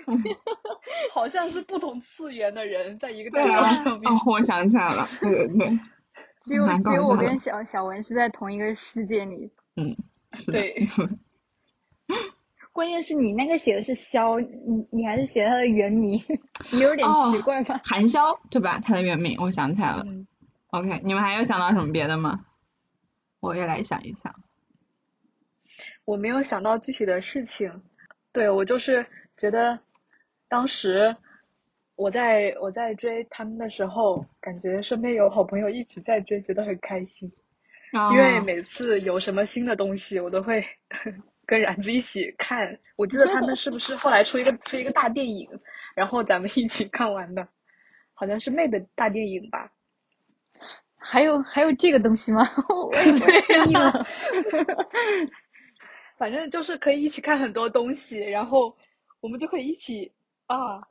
[1.10, 4.12] 好像是不同次元的人在一个对蛋糕啊上，面。
[4.12, 5.78] 哦，我想起来了，对对对，
[6.42, 9.50] 只有只有我跟小小文是在同一个世界里。
[9.76, 9.96] 嗯，
[10.34, 10.86] 是的，对，
[12.74, 16.20] 关键是你那个写的是萧，你你还是写他的原名，
[16.72, 17.80] 你有点哦奇怪吧？
[17.86, 18.80] 韩潇对吧？
[18.80, 20.02] 他的原名我想起来了。
[20.04, 20.26] 嗯
[20.70, 22.44] ，OK，你们还有想到什么别的吗？
[23.38, 24.34] 我也来想一想。
[26.04, 27.80] 我没有想到具体的事情。
[28.32, 29.06] 对，我就是
[29.36, 29.78] 觉得，
[30.48, 31.16] 当时
[31.94, 37.30] 我在我在追他们的时候，感觉身边有好朋友一起在追，觉得很开心。
[37.92, 40.64] 因为哦每次有什么新的东西，我都会
[41.46, 42.78] 跟然子一起看。
[42.96, 45.48] 我记得他们是不是后来出一个出一个大电影，
[45.94, 47.48] 然后咱们一起看完的，
[48.14, 49.70] 好像是妹的大电影吧？
[50.96, 52.48] 还有还有这个东西吗？
[52.68, 54.06] 我也不对失忆了。
[56.16, 58.76] 反正就是可以一起看很多东西，然后
[59.20, 60.12] 我们就可以一起
[60.46, 60.82] 啊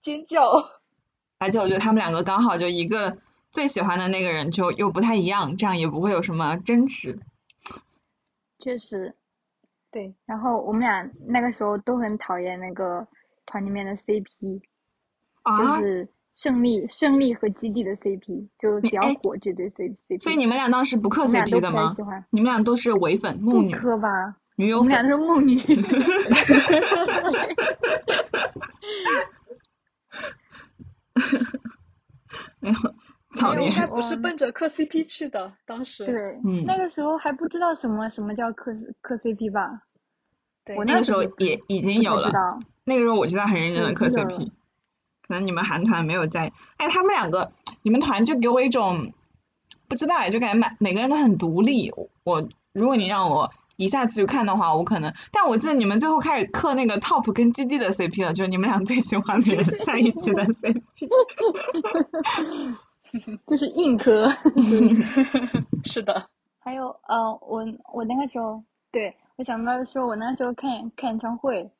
[0.00, 0.52] 尖叫。
[1.38, 3.18] 而且我觉得他们两个刚好就一个
[3.50, 7.18] 最喜欢的那个人就又不太一样，这样也不会有什么争执。
[8.58, 9.16] 确实，
[9.96, 13.08] 对，然后我们俩那个时候都很讨厌那个
[13.46, 14.60] 团里面的 CP，
[15.40, 20.20] 啊就，是胜利胜利和基地的 CP，就比较哎火这对 CP。
[20.20, 22.22] 所以你们俩当时不磕我们俩 CP 都的吗喜欢？
[22.28, 24.36] 你们俩都是唯粉、不梦女、磕吧？
[24.56, 25.08] 女友我们俩都。
[25.08, 25.62] 是梦女。
[32.60, 32.76] 没有
[33.36, 33.78] 讨没有厌应。
[33.78, 36.04] 该不是奔着磕 CP 去的，当时。
[36.06, 39.82] 对，嗯那个时候还不知道什么什么叫磕磕 CP 吧？
[40.64, 42.58] 对我那个时候也已经有了，知道。
[42.84, 46.52] 那个时候我知道很认真的磕 CP，可能你们韩团没有在。
[46.76, 49.12] 哎，他们两个，你们团就给我一种
[49.88, 51.92] 不知道哎，就感觉每每个人都很独立。
[51.96, 60.82] 我我如果你让我一下子去看的话，我可能，但我记得你们最后开始磕那个 Top 跟基地的 CP 了，就是你们俩最喜欢的人 在一起的 CP。
[63.46, 64.28] 就是硬磕。
[65.84, 71.70] 是的，还有呃，我我那个时候，对我想到说，我那时候看演看演唱会，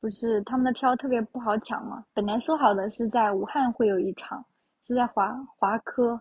[0.00, 2.04] 不是他们的票特别不好抢嘛。
[2.14, 4.44] 本来说好的是在武汉会有一场，
[4.86, 6.20] 是在华华科，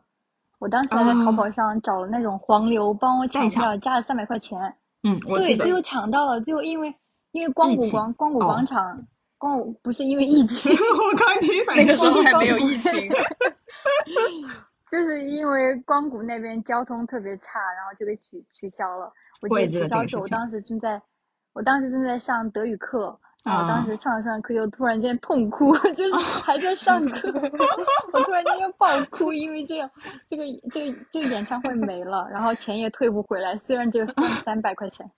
[0.59, 4.75] 我当时还在淘宝上找了那种黄牛帮我抢票，加了三百块钱。
[5.03, 5.71] 嗯，我对，最。
[5.71, 6.93] 后抢到了，最后因为
[7.31, 12.91] 因为光谷广光谷哦广场，光谷不是因为疫情， 我刚听反时候还没有疫情。
[14.91, 19.13] 就是因为光谷那边交通特别差，然后就给取取消了。
[19.41, 21.01] 我记记得取消之后，我当时正在，
[21.53, 27.31] 我当时正在上德语课，然后啊当时上着上着课就突然间痛哭， 就是还在上课，
[28.13, 29.89] 我突然间就爆哭，因为这样
[30.29, 35.09] 这个这个这个演唱会没了，然后钱也退不回来，虽然只有三三百块钱，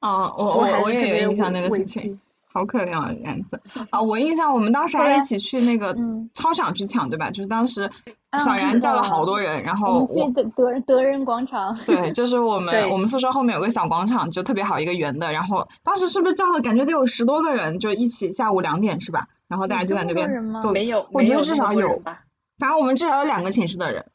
[0.00, 2.18] 啊，我我我我也有印象那个事情屈。
[2.56, 4.00] 好可怜啊，样子 啊！
[4.00, 7.30] 我印象我们当时还一起去那个嗯操场去抢，对吧？
[7.30, 7.90] 就是当时
[8.30, 19.28] 啊小然叫了好多人，然我后们去我德德德仁广场，对，就是我们我们宿舍后面有个小广场，就特别好一个圆的，然后当时是不是叫了感觉得有十多个人，就一起下午两点是吧？
[19.48, 22.22] 然后大家就在那边坐，没有，我觉得至少有吧。
[22.58, 24.06] 反正我们至少有两个寝室的人，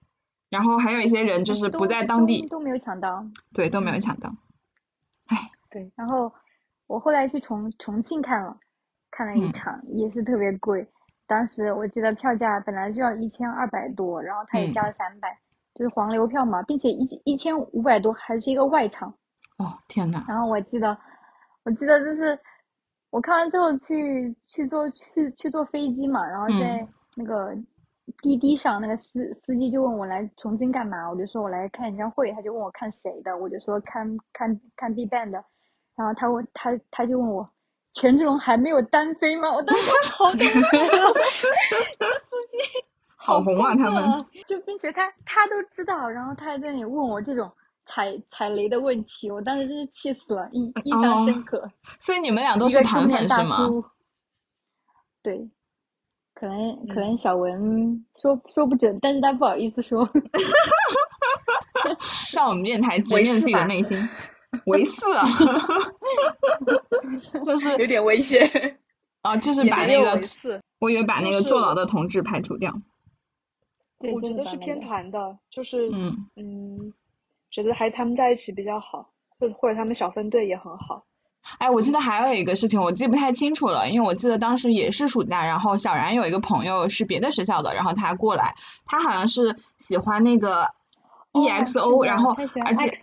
[0.50, 3.24] 然后还有一些人就是不在当地，都都没有抢到。
[3.54, 4.34] 对，都没有嗯抢到。
[5.96, 6.34] 然后
[6.92, 8.58] 我后来去重重庆看了，
[9.12, 10.86] 看了一嗯场，也是特别贵。
[11.26, 15.38] 当时我记得票价本来就要一千二百多，然后他也嗯加了三百、
[15.74, 19.10] 就是黄牛票嘛，并且一一千五百多还是一个外场。
[19.58, 20.98] 哦，天呐，然后我记得，
[21.64, 22.38] 我记得就是
[23.10, 27.56] 我看完之后去去坐去去坐飞机嘛，然后在嗯那个
[28.22, 35.42] 滴滴上，那个司司机就问我来重庆干嘛，我就说我来看演唱会，他就问我看谁的，我就说看看看 BigBang 的，
[36.02, 37.48] 然后他问他他就问我
[37.94, 39.52] 权志龙还没有单飞吗？
[39.54, 41.14] 我当时好感动，
[43.16, 44.04] 好红啊他们。
[44.48, 47.52] 就并且他他都知道，然后他还在那里问我这种
[47.86, 51.70] 踩踩雷的问题，我当时真是气死了，印印象深刻。
[52.00, 53.68] 所以你们俩都是团粉是吗？
[55.22, 55.52] 对，
[56.34, 60.10] 可能可能小文说说不准，但是他不好意思说。
[62.34, 64.08] 让我们电台直面自己的内心，
[64.66, 65.26] 为四啊
[67.46, 68.78] 就是有点危险，
[69.22, 70.62] 啊，就是把那个四。
[70.80, 72.74] 我以为把那个坐牢的同志排除掉。
[74.00, 74.80] 对，我觉得是偏。
[74.80, 76.94] 团的，就是嗯，嗯，
[77.52, 81.06] 觉得还是他们在一起比较好，或者或者他们小分队也很好。
[81.60, 90.70] 哎，我记得还有一个事情，我记不太清楚了，因为我记得当时也是暑假，然后小然有一个朋友是别的学校的，然后他过来，他好像是喜欢那个
[91.34, 92.98] EXO，然后而且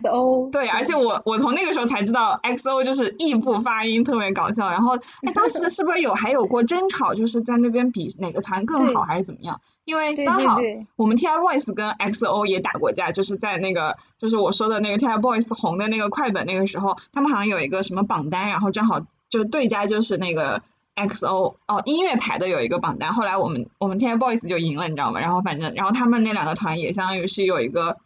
[0.51, 4.69] 对，而且我我从那个时候才知道 XO 就是异步发音，特别搞笑。
[4.69, 9.61] 然后哎，当时是不是有还有过争吵，就是在那边比哪个团更好还是怎么样？
[9.85, 10.59] 因为刚好
[10.95, 20.61] 我们 TFBOYS 跟 XO 也打过架，就是在那个就是我说的那个 TFBOYS 红的那个快本那个时候，他们好像有一个什么榜单，然后正好就对家就是那个
[20.95, 25.19] XO 哦音乐台的有一个榜单，后来我们我们 TFBOYS 就赢了，你知道吗？
[25.19, 27.97] 然后反正然后他们那两个团也相当于是有一个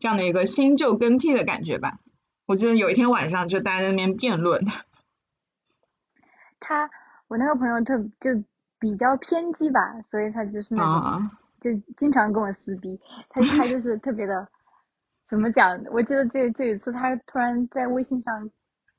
[0.00, 2.00] 这样的一个新旧更替的感觉吧。
[2.46, 4.64] 我记得有一天晚上就大家在那边辩论。
[6.58, 6.90] 他
[7.28, 8.42] 我那个朋友特就。
[8.82, 11.30] 比较偏激吧，所以他就是那种，
[11.60, 12.98] 就经常跟我撕逼。
[13.28, 14.48] 他他就是特别的，
[15.28, 15.78] 怎么讲？
[15.92, 18.50] 我记得这这一次，他突然在微信上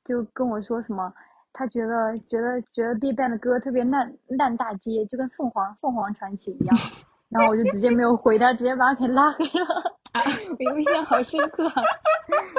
[0.04, 1.12] 就跟我说什么，
[1.52, 6.76] 他觉得觉得觉得 BigBang 的歌特别烂烂大街，就跟凤凰凤凰传奇一样。
[7.28, 9.98] 然后我就直接没有回他，直接把他给拉黑了。
[10.72, 11.70] 我印象好深刻，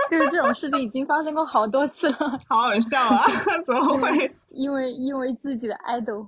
[0.10, 2.40] 就是这种事情已经发生过好多次了。
[2.50, 3.24] 好好笑啊！
[3.66, 4.36] 怎么会？
[4.50, 6.28] 因为因为自己的 idol。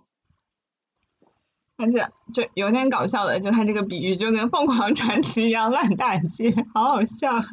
[1.77, 7.43] 而且就有点搞笑的，就他这个比喻就跟凤凰传奇一样烂大街，好好笑啊！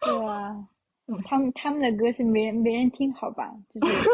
[0.00, 0.56] 对啊，
[1.24, 3.50] 他们他们的歌是没人没人听好吧？
[3.74, 4.08] 就是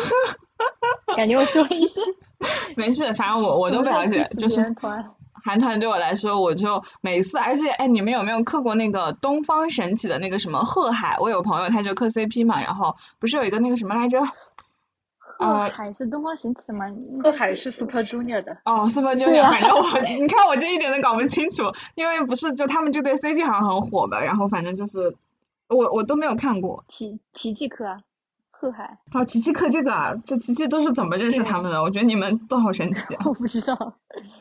[1.17, 2.01] 感觉我说了一些。
[2.77, 4.75] 没事，反正我我都不了解，就是
[5.45, 11.17] 韩团对我来说，我就每次，而且哎，你们有没有磕过那个东方神起的那个什么贺海？
[11.21, 14.21] 我有朋友他就磕 CP 嘛，然后不是有一个那个什么来着？
[15.41, 16.87] 贺海是东方神起的吗？
[17.23, 18.59] 贺海是 Super Junior 的。
[18.65, 25.15] 哦，Super Junior，反正我，你看我这一点都搞不清楚，因为不是就他们这对 CP 好像很火吧，然后反正就是
[25.69, 26.85] 我我都没有看过。
[26.89, 27.99] 奇奇迹课啊，
[28.59, 28.99] 贺海。
[29.13, 31.83] 哦，琪琪克这个啊，这琪琪都是怎么认识他们的？
[31.83, 33.25] 我觉得你们都好神奇啊。
[33.27, 33.75] 我不知道。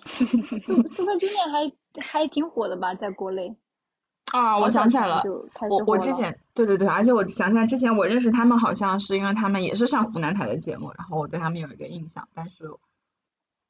[0.06, 3.56] Super Junior 还还挺火的吧，在国内。
[4.34, 5.24] 啊，我想起来了，
[5.70, 12.66] 我我之前对对对，而且我想起来之前我认识他们好像是因为他们也是上湖南台的节目，然后我对他们有一个印象，但是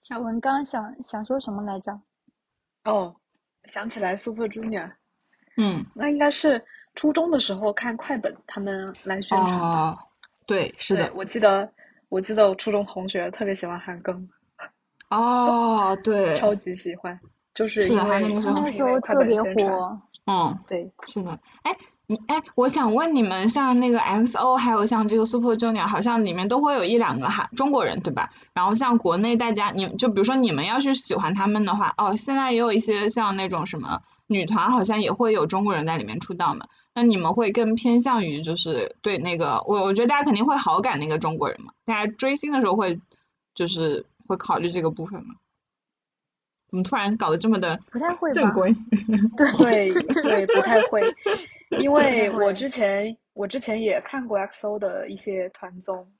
[0.01, 1.99] 小文刚想想说什么来着？
[2.85, 3.17] 哦，
[3.65, 4.93] 想起来 Super Junior，
[5.57, 9.99] 嗯，那应该是初中的时候看快本他们来宣传的，
[10.47, 11.71] 对，是的，我记得
[12.09, 14.27] 我记得我初中同学特别喜欢韩庚，
[15.11, 17.19] 哦，对，超级喜欢，
[17.53, 18.41] 就是因为那个
[18.71, 20.01] 时候特别火。
[20.25, 28.31] 嗯，对，是的，哎，你哎，我想问你们，像那个 XO，还有像这个 Super Junior，好像里面都会有一两个韩中国人，对吧？
[28.53, 36.67] 然后像国内大家，你就比如说你们要是喜欢他们的话，哦，现在也有一些像那种什么女团，好像也会有中国人在里面出道嘛。
[36.97, 41.71] 那你们会更偏向于就是对那个，我我觉得大家肯定会好感那个中国人嘛。
[41.85, 42.99] 大家追星的时候会
[43.53, 45.35] 就是会考虑这个部分吗？
[46.67, 48.75] 怎么突然搞得这么的不太会正规？
[49.59, 51.03] 对对 对，不太会，
[51.79, 56.11] 因为我之前我之前也看过 XO 的一些团综，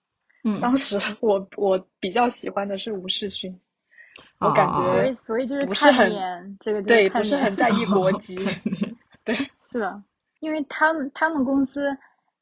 [0.44, 3.60] 嗯，当时我我比较喜欢的是吴世勋，
[4.38, 8.36] 我感觉所以所以就是不是很这个对，不是很在意国籍，
[9.26, 10.04] 对，是的，
[10.40, 11.82] 因为他们他们公司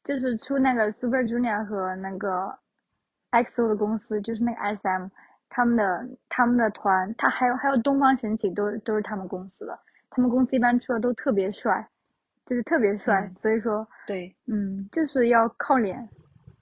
[0.04, 2.58] 就是出那个 Super Junior 和那个
[3.30, 5.08] XO 的公司，就是那个 SM。
[5.48, 9.78] 他们的他们的团，他还有还有东方神起，都都是他们公司的。
[10.10, 11.88] 他们公司一般出的都特别帅，
[12.44, 16.06] 就是特别帅，所以说对，嗯，就是要靠脸，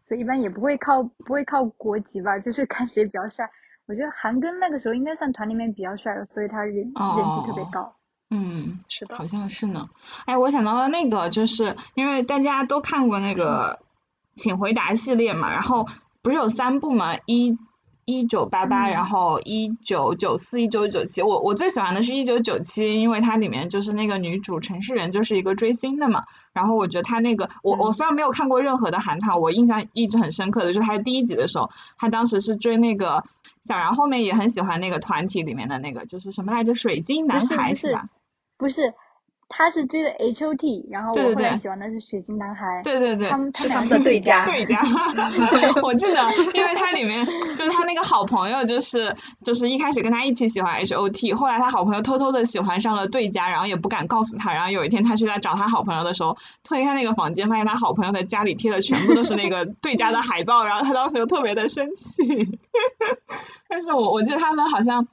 [0.02, 3.50] 所以一般也不会靠不会靠国籍吧，就是看谁比较帅。
[3.86, 7.96] 我觉得韩庚那个时候应该算团里面比较帅的，所以他人人气特别高。
[8.36, 9.88] 嗯，是的，好像是呢。
[10.26, 13.78] 哎，我想到了那个，就是因为大家都看过那个
[14.40, 15.86] 《请回答》系列嘛，然后
[16.22, 17.56] 不是有三部嘛，一。
[18.06, 33.24] 一九八八，然后一九九四，一九九七，我我最喜欢的是一九九七，因为它里面就是那个女主陈世元就是一个追星的嘛，然后我觉得她那个，我我虽然没有看过任何的韩团，我印象一直很深刻的就是她第一集的时候，她当时是追那个
[33.64, 38.10] 小然后面也很喜欢那个团体里面的那个就是什么来着水晶男孩是吧？
[38.56, 38.94] 不是。
[39.56, 42.80] 他是追的 H O T，然后我后来喜欢的是雪晶男孩。
[42.82, 44.44] 对对对，他们是他们的对家。
[44.46, 44.82] 对家。
[45.84, 47.24] 我记得，因为他里面
[47.54, 54.52] 就是他那个好朋友，就是就是一开始跟他一起喜欢 H O T，后来他好朋友偷偷的喜欢上了对家，然后也不敢告诉他。
[54.52, 62.58] 然后有一天他去在找他好朋友的时候，推开那个房间，发现他好朋友的家里贴的全部都是那个 对家的海报，然后他当时就特别的生气。
[63.68, 65.06] 但是我我记得他们好像。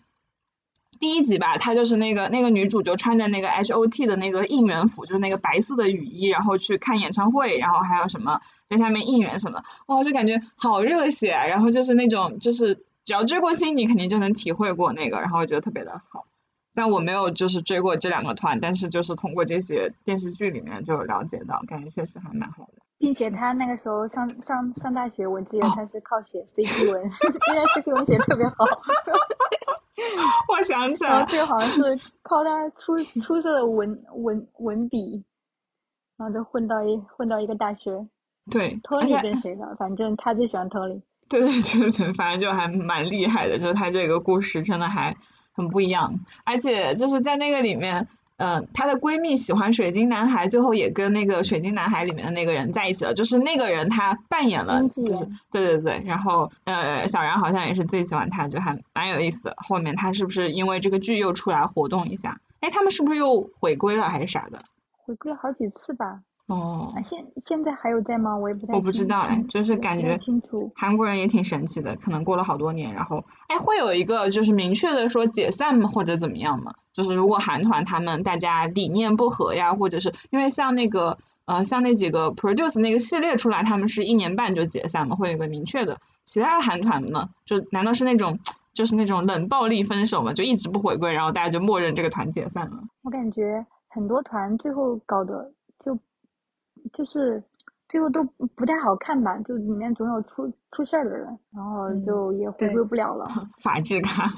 [1.02, 8.40] 第一集吧，她就是那个那个女主，就穿着那个 H O T 的那个应援服，就是那个白色的雨衣，然后去看演唱会，然后还有什么
[8.70, 16.28] 在下面应援什么，哇，就感觉好热血，然后就是那种就是只要追过星，你肯定就能体会过那个，然后我觉得特别的好。
[16.76, 22.74] 但我没有就是追过这两个团，但是就是通过这些电视剧里面就了解到，感觉确实还蛮好的。
[23.02, 28.54] 并且他那个时候上上上大学，我记得他是靠写 CP 文，因为 CP 文写的特别好。
[30.48, 31.82] 我想起来这好像是
[32.22, 35.26] 靠他出出色的文文文笔，
[36.16, 38.08] 然后就混到一混到一个大学。
[38.52, 39.76] 对，而 Tony 且跟谁的？
[39.80, 41.02] 反正他最喜欢 Tony。
[41.28, 45.18] 对对对对，反正就还蛮厉害的，就是他这个故事真的还
[45.54, 48.08] 很不一样，而且就是在那个里面。
[48.42, 53.14] 嗯，她的闺蜜喜欢水晶男孩，最后也跟那个水晶男孩里面的那个人在一起了。
[53.14, 56.04] 就是那个人他扮演了，就是对对对。
[56.08, 59.56] 然后呃，小然好像也是最喜欢他，就还蛮有意思的。
[59.58, 62.42] 后面他是不是因为这个剧又出来活动一下？
[62.62, 64.64] 哎，他们是不是又回归了还是啥的？
[65.06, 66.22] 回归好几次吧。
[66.48, 68.36] 哦，现现在还有在吗？
[68.36, 70.72] 我也不太我不知道哎，就是感觉清楚。
[70.76, 76.74] 韩国人也挺神奇的，可能过了好多年，然后哎会有一个就是明确的说解散吗或者怎么样嘛？
[76.94, 86.00] 就是如果韩团他们大家理念不合呀，或者是因为像那个呃像那几个 produce 那个系列出来，他们是一年半就解散嘛，会有一个明确的。
[86.26, 88.40] 其他的韩团呢，就难道是那种
[88.74, 92.84] 就是那种冷暴力分手嘛，就一直不回归，然后大家就默认这个团解散了？
[93.04, 95.52] 我感觉很多团最后搞的
[96.94, 97.44] 就就是
[97.88, 103.28] 最后都不太好看吧，就里面总有出出事儿的人，然后就也回归不了了。
[103.58, 104.32] 法制卡。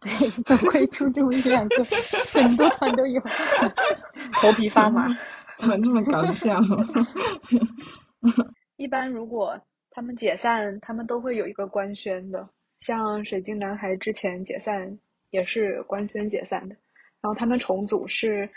[0.00, 1.84] 对，总会出这么一两个，
[2.32, 3.20] 很多团都有，
[4.34, 5.08] 头皮发麻，
[5.56, 6.60] 怎么这么搞笑？
[8.76, 9.58] 一般如果
[9.90, 12.48] 他们解散，他们都会有一个官宣的，
[12.80, 14.98] 像水晶男孩之前解散
[15.30, 16.76] 也是官宣解散的，
[17.20, 18.48] 然后他们重组是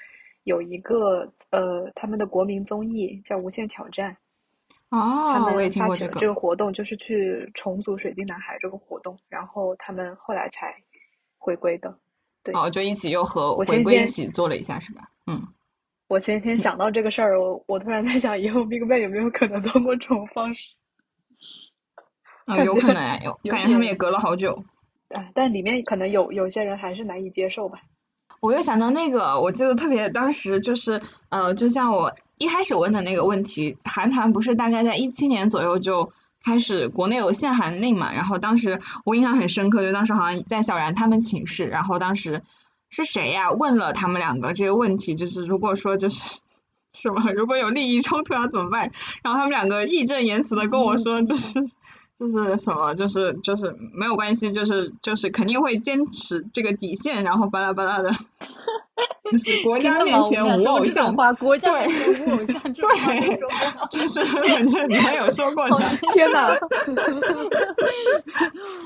[0.43, 4.17] 有一个呃他们的国民综艺叫《无限挑战》，
[4.97, 6.19] 哦，我也听过这个。
[6.19, 10.75] 这个活动就是去重组水晶男孩这个活动，然后他们后来才。
[11.41, 11.97] 回归的，
[12.43, 15.09] 对，哦，就一起又和回归一起做了一下，是吧？
[15.25, 15.47] 嗯，
[16.09, 20.75] 我前天想到这个事儿，我我突然在想，以后 BigBang 有没有可能通过这种方式？
[22.45, 24.61] 啊，有可能，有，感觉他们也隔了好久。
[25.15, 27.81] 啊，但里面可能有有些人还是难以接受吧。
[28.39, 36.11] 我又想到那个，我记得特别，当时就是呃，就像我一开始问的那个问题，韩团不是大概在一七年左右就。
[36.41, 42.43] 开始国内有限韩令嘛，然后当时我印象很深刻，就当时好像在小然他们寝室，然后当时
[42.89, 46.39] 是谁呀问了他们两个这个问题，就是如果说就是
[46.95, 51.59] 什么如果有利益冲突要怎么办，然后他们两个义正言辞的跟我说就是。
[52.19, 58.11] 就是什么，就是就是没有关系，就是就是肯定会坚持这个底线，然后巴拉巴拉的，
[59.31, 63.39] 就是国家面前无偶像，国家面前无偶像， 对，
[63.89, 65.77] 就是反正你还有说过的，
[66.11, 66.57] 天呐，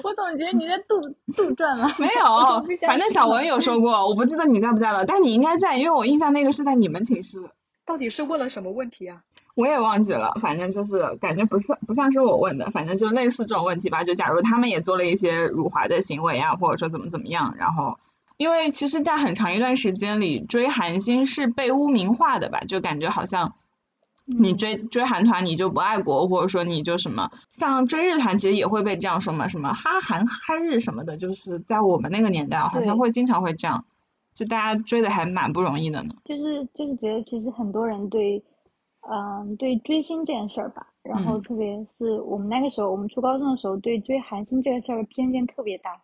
[0.03, 1.01] 我总觉得你在杜
[1.36, 7.39] 杜撰了，没有，反正小文有说过，我不记得你在不在了，但你应该在，因为我印象那个是在你们寝室。
[7.86, 9.23] 到底是问了什么问题啊？
[9.56, 14.04] 我也忘记了，反正就是感觉不是不像是我问的，反正就类似这种问题吧。
[14.04, 17.99] 就假如他们也做了一些辱华的行为啊，或者说怎么怎么样，然后
[18.38, 23.54] 因为其实，在很长一段时间里，追韩星是被污名化的吧，就感觉好像
[24.26, 33.86] 你追追韩团你就不爱国，或者说你就什么，像追日团其实也会被这样说嘛，什么哈韩哈日什么的，就是在我们那个年代好像会经常会这样，
[34.34, 36.16] 就大家追的还蛮不容易的呢。
[36.26, 38.43] 就是就是觉得其实很多人对。
[39.10, 46.01] 嗯，对追星这件事儿吧，然后特别是我们那个时候，我们初高中的时候，对追韩星这个事儿偏见特别大，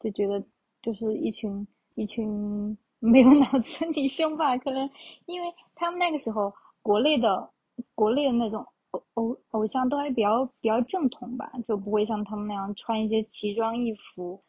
[0.00, 0.42] 就觉得
[0.80, 4.88] 就是一群一群没有脑子的女生吧，可能
[5.26, 7.50] 因为他们那个时候国内的
[7.94, 14.42] 国内的那种偶偶偶像都还比较比较正统吧，就不会像他们那样穿一些奇装异服，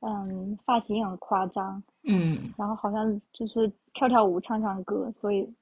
[0.00, 5.52] 嗯，发型也很夸张，嗯，然后好像就是跳跳舞唱唱歌，所以。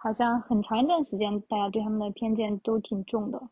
[0.00, 3.42] 好像很长一段时间，大家对他们的偏见都挺重的。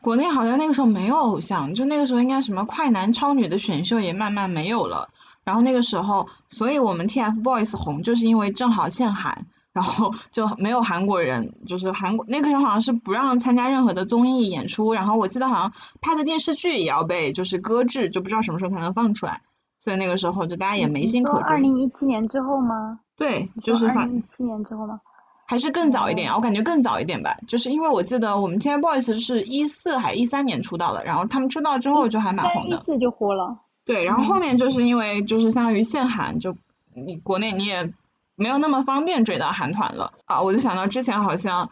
[0.00, 5.08] 国内好像那个时候没有偶像，就那个时候应该什么快男超女的选秀也慢慢没有了。
[5.42, 19.42] 然后那个时候，所以我们 TFBOYS 红就是因为正好限韩，然后 就没有韩国人，就是韩国那个时候好像是不让参加任何的综艺演出，然后我记得好像拍的电视剧也要被就是搁置，就不知道什么时候才能放出来。
[19.78, 21.42] 所以那个时候就大家也没心可追。
[21.42, 23.00] 二零一七年之后吗？
[23.16, 25.00] 对，就是二零一七年之后吗？
[25.48, 32.76] 还是更早一点，我感觉更早一点吧，就是因为我记得我们 TFBOYS 是一四还一三年出道的，然后他们出道之后就还蛮红的。
[32.76, 33.60] 一四就火了。
[33.84, 36.56] 对，然后后面就是因为就是相当于限韩，就
[36.94, 37.92] 你国内你也
[38.34, 41.70] 没有那么方便追到韩团了啊，我就想到之前好像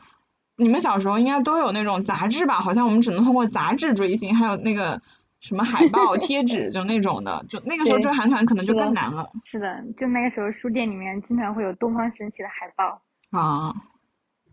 [0.56, 5.02] 你们小时候应该都有那种杂志吧，好像我们只能通过杂志追星，还有那个
[5.40, 9.30] 什么海报、 贴纸就那种的，就那个时候追韩团可能就更难了。
[9.44, 13.02] 是的，就那个时候书店里面经常会有东方神起的海报。
[13.40, 13.74] 啊。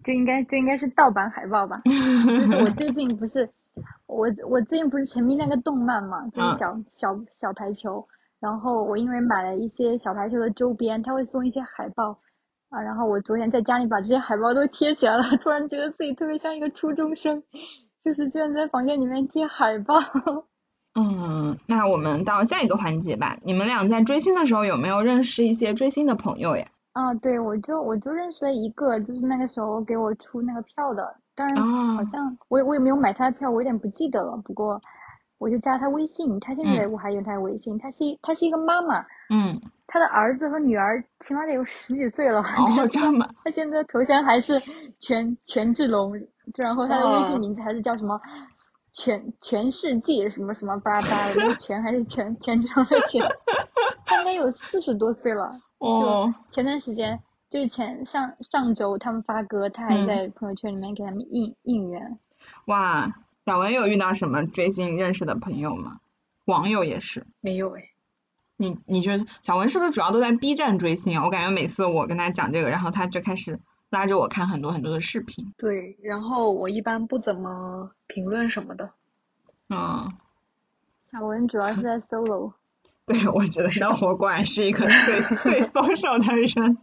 [0.03, 1.81] 这应该这应该是盗版海报吧。
[1.85, 3.49] 就是我最近不是，
[4.07, 8.07] 我我最近不是沉迷那个动漫嘛，就是小小小排球。
[8.39, 12.17] 然后我因为买了一些小排球的周边，他会送一些海报
[12.69, 12.81] 啊。
[12.81, 17.43] 然后我昨天在家里把这些海报都贴起来了，突然觉得自己特别像一个初中生，
[18.03, 19.95] 就是居然在房间里面贴海报。
[20.99, 23.37] 嗯，那我们到下一个环节吧。
[23.43, 26.65] 你们俩在追星的时候有没有认识一些追星的朋友呀？
[26.93, 34.35] 啊，对，我就我就认识了一个，就是那个时候给我出那个票的，当然好像我我也没有买他的票，我有点不记得了。
[34.43, 34.81] 不过
[35.37, 44.59] 我就加他微信，他现在我还有他微信，他是他是一个妈妈，嗯，他的儿子和女儿起码得有十几岁了，哦，这么，他现在头像还是
[44.99, 46.13] 权权志龙，
[46.57, 48.19] 然后他的微信名字还是叫什么
[48.91, 53.25] 全全世界什么什么巴拉巴拉，那个全还是全全志龙的全，
[54.05, 55.57] 他应该有四十多岁了。
[55.81, 62.17] 就前段时间，就是前上上周他们发歌，他还在朋友圈里面给他们应应援。
[62.65, 63.15] 哇，
[63.45, 65.99] 小文有遇到什么追星认识的朋友吗？
[66.45, 67.25] 网友也是。
[67.39, 67.89] 没有哎。
[68.57, 71.25] 你你觉得小文是不是主要都在 B 站追星啊？
[71.25, 73.59] 我感觉每次我跟他讲这个，然后他就开始
[73.89, 75.51] 拉着我看很多很多的视频。
[75.57, 78.91] 对，然后我一般不怎么评论什么的。
[79.69, 80.11] 嗯。
[81.01, 82.53] 小文主要是在 solo。
[83.05, 86.77] 对，我觉得那我果然是一个最 最 social 的人。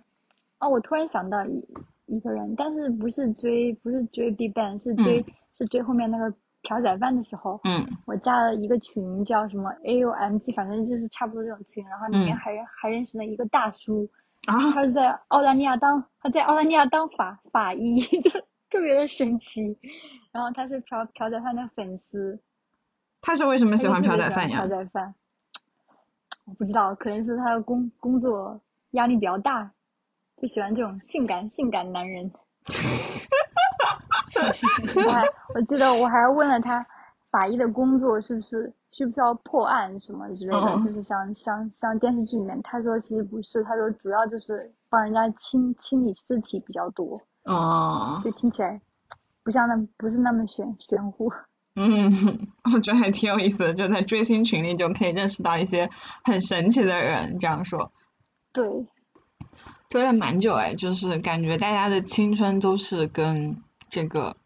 [0.59, 1.65] 哦，我突然想到一
[2.07, 6.31] 一个人，但是不是追不是追 BigBang，是追是追后面那个
[6.63, 7.61] 朴宰范的时候。
[7.65, 7.87] 嗯。
[8.07, 14.11] 我加了一个群，叫什么 AOMG，反正就是差不多这种群，然后里面还还认识了一个大叔。
[14.47, 14.59] 啊。
[14.73, 18.31] 他是在澳大利亚当他在澳大利亚当法法医， 就
[18.69, 19.79] 特别的神奇。
[20.33, 22.41] 然后他是朴朴宰范的粉丝。
[23.21, 24.63] 他是为什么喜欢朴宰范呀？
[24.63, 25.15] 朴宰范。
[26.49, 28.59] 我不知道，可能是他的工工作
[28.93, 29.71] 压力比较大，
[30.41, 32.33] 就喜欢这种性感性感男人。
[35.05, 35.23] 我还
[35.55, 36.85] 我记得我还问了他，
[37.31, 47.21] 法医的工作是不是需不需要破案什么之类的，就是像像像电视剧里面，他说其实不是，他说主要就是帮人家清清理尸体比较多。
[47.45, 48.21] 哦。
[48.25, 48.81] 就听起来
[49.43, 51.31] 不像那不是那么玄玄乎。
[51.81, 55.91] 嗯， 我觉得还挺有意思的，就在追星群里就可以认识到一些
[56.25, 57.39] 很神奇的人。
[57.39, 57.93] 这样说，
[58.53, 58.65] 对，
[59.89, 64.37] 追了蛮久哎，就是感觉大家的青春都是跟这个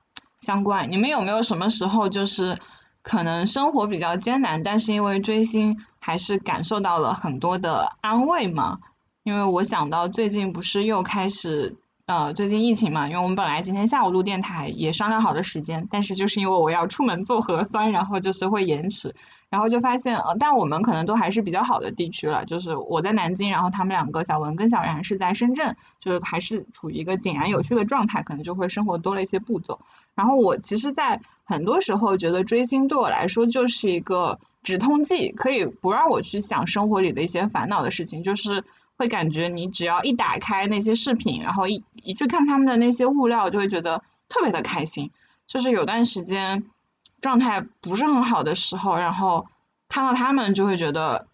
[0.41, 0.91] 相关。
[0.91, 2.59] 你们有没有什么时候就是
[3.01, 8.81] 可能生活比较艰难，但是因为追星还是感受到了很多的安慰吗？
[9.23, 11.79] 因为我想到最近不是又开始。
[12.05, 19.15] 呃，最近疫情嘛，因为我们本来今天下午录电台也商量好的时间，但是就是因为我要出门做核酸，然后就是会延迟，
[19.51, 29.79] 然后就发现，呃，但我们可能都还是比较好的地区了，就是我在南京，然后他们两个小文跟小然是在深圳，就是还是处于一个井然有序的状态，可能就会生活多了一些步骤。
[30.17, 38.65] 然后我其实，在很多时候觉得追星对我来说就是一个止痛剂，可以不让我去想生活里的一些烦恼的事情，就是。
[38.97, 45.11] 会感觉你只要一打开那些视频，然后一一去看他们的那些物料，就会觉得特别的开心。
[45.47, 46.65] 就是有段时间
[47.21, 49.47] 状态不是很好的时候，然后
[49.89, 51.27] 看到他们就会觉得，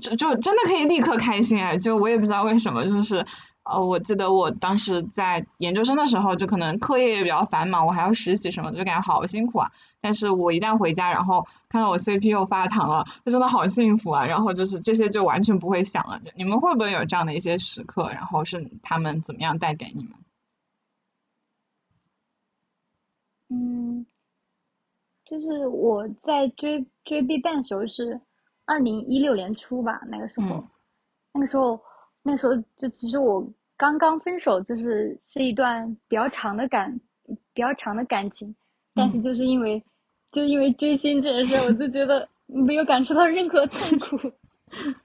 [0.00, 1.76] 就就真的可以立刻开心哎！
[1.76, 3.26] 就我也不知道为什么，就是。
[3.70, 9.72] 呃，我记得我当时在研究生的时候，就可能课业也比较繁忙，我还要实习什么的，就感觉好辛苦啊。
[10.00, 14.24] 但是我一旦回家，然后看到我 CPU 发糖了，就真的好幸福啊。
[14.24, 16.20] 然后就是这些就完全不会想了。
[16.34, 18.08] 你们会不会有这样的一些时刻？
[18.10, 20.12] 然后是他们怎么样带给你们？
[23.50, 24.06] 嗯，
[25.26, 28.20] 就是我在追追 BigBang 时候是
[28.64, 30.64] 二零一六年初吧，那个时候，
[31.32, 31.80] 那个时候。
[32.20, 33.48] 那时候就其实我
[33.78, 37.00] 刚刚分手，就是是一段比较长的感，
[37.54, 38.54] 比较长的感情，
[38.92, 39.82] 但是就是因为，
[40.32, 44.32] 就因为追星这件事，我就觉得没有感受到任何痛苦，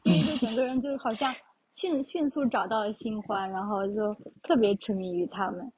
[0.04, 1.36] 因 为就整个人就好像
[1.76, 5.72] 迅迅速找到了新欢，然后就特别沉迷于他们，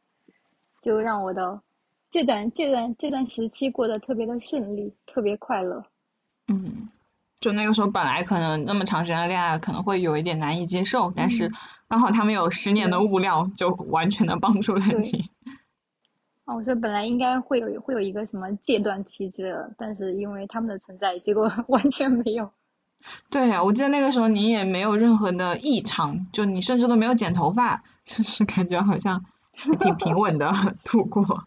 [0.82, 1.62] 就让我的
[2.10, 5.84] 这段这段这段时期过得特别的顺利，特别快乐。
[6.48, 6.88] 嗯。
[7.46, 11.52] 就那个时候本来可能那么长时间的恋爱可能会有一点难以接受，但是
[11.88, 15.30] 刚好他们有十年的物料，就完全的帮助了你。
[16.46, 22.50] 啊，我说本来应该会有会有一个什么戒断期之类的，但是因为他们的存在，结果 完全没有。
[23.30, 29.24] 对呀，我记得那个时候你也没有任何的异常，就你甚至都没有剪头发，就是感觉好像
[29.80, 30.52] 挺平稳的
[30.84, 31.46] 度过。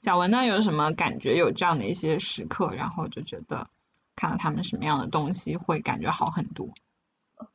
[0.00, 1.36] 小文呢有什么感觉？
[1.36, 3.66] 有这样的一些时刻，然后就觉得。
[4.22, 6.68] 看到他们什么样的东西会感觉好很多？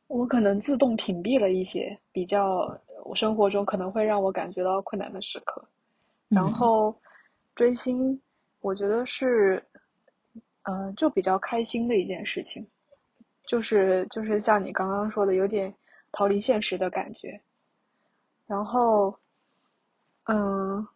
[0.06, 5.66] 我可能自动屏蔽了一些比较我生活中可能会让我感觉到困难的时刻，
[6.28, 6.94] 然嗯后
[7.54, 8.20] 追星，
[8.60, 9.64] 我觉得是，
[10.64, 12.68] 嗯、就比较开心的一件事情，
[13.46, 15.74] 就是就是像你刚刚说的，有点
[16.12, 17.40] 逃离现实的感觉，
[18.46, 19.18] 然后，
[20.24, 20.86] 嗯，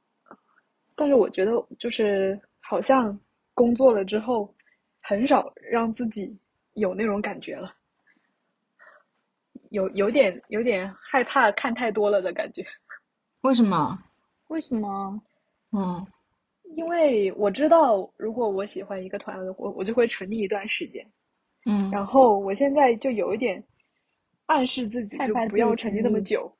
[0.95, 3.19] 但是我觉得就是好像
[3.55, 4.55] 工作了之后，
[5.03, 6.39] 很少让自己
[6.75, 7.75] 有那种感觉了。
[9.71, 12.65] 有有点有点害怕看太多了的感觉，
[13.43, 13.99] 为什么？
[14.49, 15.21] 为什么？
[15.73, 16.07] 嗯
[16.77, 21.07] 因为我知道如果我喜欢一个团，我我就会沉溺一段时间，
[21.67, 23.63] 嗯然后我现在就有一点
[24.47, 26.57] 暗示自己就不要沉溺那么久，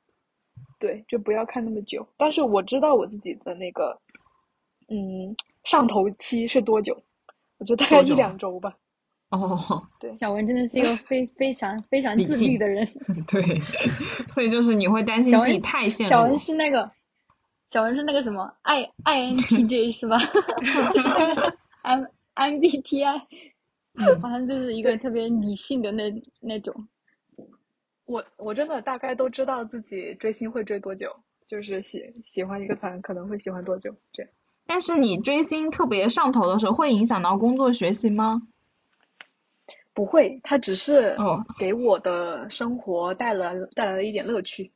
[0.79, 2.07] 对，就不要看那么久。
[2.19, 4.01] 但是我知道我自己的那个
[4.89, 5.35] 嗯
[5.65, 7.03] 上头期是多久，
[7.63, 8.75] 我觉得大概一两周吧。
[9.31, 12.85] 哦，对小文真的是一个 非非常非常自律的人。
[13.31, 13.61] 对，
[14.29, 16.37] 所以就是你会担心自己太陷小文。
[16.37, 16.91] 是那个，
[17.71, 20.19] 小文是那个什么 I INTJ 是吧
[21.83, 22.05] ？M
[22.35, 23.23] MBTI，
[23.95, 26.89] 嗯好像就是一个特别理性的那那种。
[28.05, 34.33] 我我真的大概都知道自己追星会追多久，就是喜喜欢一个团可能会喜欢多久这样。
[34.67, 38.43] 但是你追星特别上头的时候，会影响到工作学习吗？
[39.95, 44.73] 不会，它只是哦给我的生活带来带来了一点乐趣。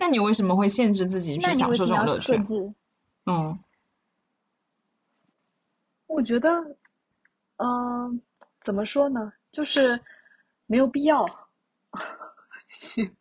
[0.00, 2.36] 那你为什么会限制自己去享受这种乐趣？
[3.26, 3.58] 嗯
[6.06, 6.76] 我觉得，
[7.56, 8.20] 嗯、
[8.60, 10.00] 怎么说呢，就是
[10.66, 11.24] 没有必要。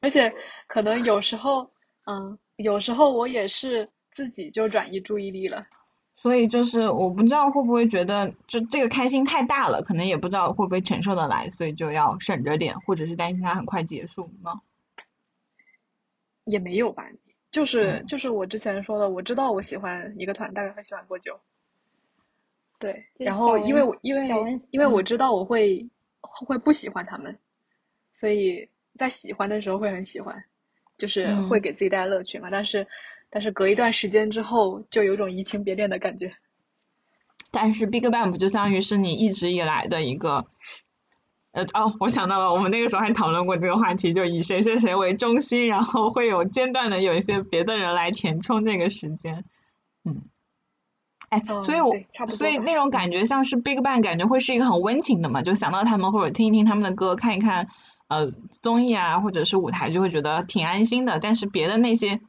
[0.00, 0.32] 而且
[0.66, 1.70] 可能有时候，
[2.04, 3.88] 嗯，有时候我也是
[4.20, 5.66] 自己就转移注意力了。
[6.14, 14.60] 所以就是我不知道会不会觉得就这个开心太大了，可能也不知道会不会承受得来，所以就要省着点，或者是担心它很快结束吗？
[16.44, 17.08] 也没有吧，
[17.50, 21.40] 就是嗯就是我之前说的，我知道我喜欢一个团大概会喜欢多久。
[22.78, 24.28] 对，然后因为我因为
[24.70, 25.88] 因为我嗯知道我会
[26.20, 27.38] 会不喜欢他们，
[28.12, 28.68] 所以
[28.98, 30.44] 在喜欢的时候会很喜欢，
[30.98, 32.48] 就是嗯会给自己带来乐趣嘛。
[32.50, 32.86] 但是
[33.30, 36.34] 但是隔一段时间之后，就有种移情别恋的感觉。
[37.52, 40.46] 但是 BigBang 不就相当于是你一直以来的一个，
[41.52, 49.44] 呃哦，我想到了，我们那个时候还讨论过这个话题，就以谁谁谁为中心，然后会有间断的有一些别的人来填充这个时间，
[50.04, 50.22] 嗯，
[51.28, 51.92] 哎，嗯所以我
[52.28, 57.66] 所以那种感觉像是 BigBang，感觉会是一个很温情的嘛，就想到他们或者听一听他们的歌，看一看
[58.06, 58.30] 呃
[58.62, 61.18] 综艺啊或者是舞台，就会觉得挺安心的。
[61.18, 62.20] 但是别的那些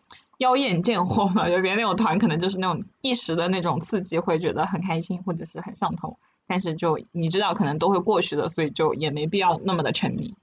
[0.42, 6.18] 妖艳贱货嘛， 就别人那种团可能就是那种一时的那种刺激，会觉得很开心或者是很上头。
[6.48, 10.34] 但是就你知道可能都会过去的，所以就也没必要那么的沉迷。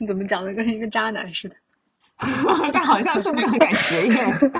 [0.00, 1.56] 你 怎么讲的跟一个渣男似的？
[2.72, 4.50] 但好像是这个感觉耶，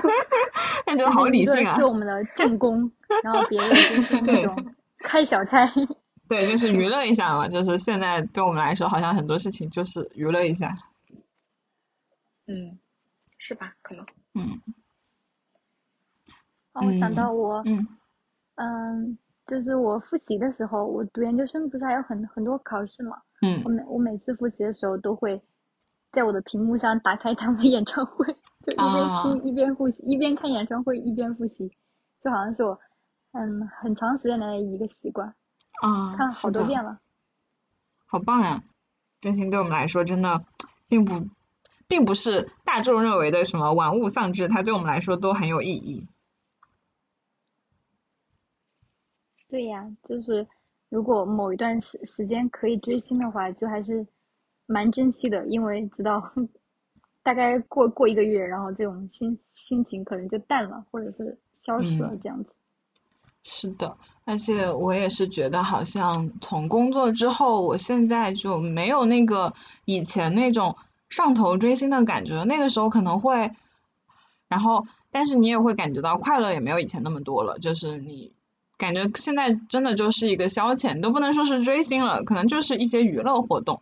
[0.85, 1.83] 感觉好理性啊是。
[1.83, 2.91] 我们的正宫，
[3.23, 5.69] 然后别人就是那种开小差。
[6.29, 10.75] 对，就是娱乐一下嘛，就是现在对我们来说，好像很多事情就是娱乐一下。
[12.47, 12.79] 嗯，
[13.37, 13.73] 是吧？
[13.81, 14.05] 可能。
[14.33, 14.61] 嗯
[16.73, 17.87] 哦，我想嗯到我，嗯
[18.55, 19.17] 嗯，
[19.47, 23.17] 就是我复习的时候，我读研究生不是还有很很多考试嘛？
[23.63, 25.41] 我嗯，每我每次复习的时候都会
[26.11, 28.25] 在我的屏幕上打开他们演唱会，
[28.65, 31.71] 就一边啊听一边复习，一边看演唱会一边复习，
[32.23, 32.79] 就好像是我
[33.31, 35.27] 嗯很长时间来的一个习惯，
[35.81, 36.99] 啊，看是的好多遍了。
[38.05, 38.63] 好棒呀！
[39.19, 40.45] 真心对我们来说真的
[40.87, 41.27] 并不
[41.87, 46.07] 并不是大众认为的什么玩物丧志，它对我们来说都很有意义。
[49.49, 50.45] 对呀，就是
[50.89, 54.05] 如果某一段时时间可以追星的话，就还是
[54.65, 56.33] 蛮珍惜的，因为知道
[57.23, 62.51] 大概过过一个月，然后这种心心情可能就淡了，或者是消失了嗯这样子。
[63.43, 69.53] 是的，而且我也是觉得，好像从工作之后，我现在就没有那个
[69.85, 70.75] 以前那种
[71.09, 72.43] 上头追星的感觉。
[72.43, 73.51] 那个时候可能会，
[74.47, 78.33] 然后但是你也会感觉到快乐也没有以前那么多了，就是你
[78.77, 83.81] 感觉现在真的就是一个消遣，都不能说是追星了，可能就是一些娱乐活动。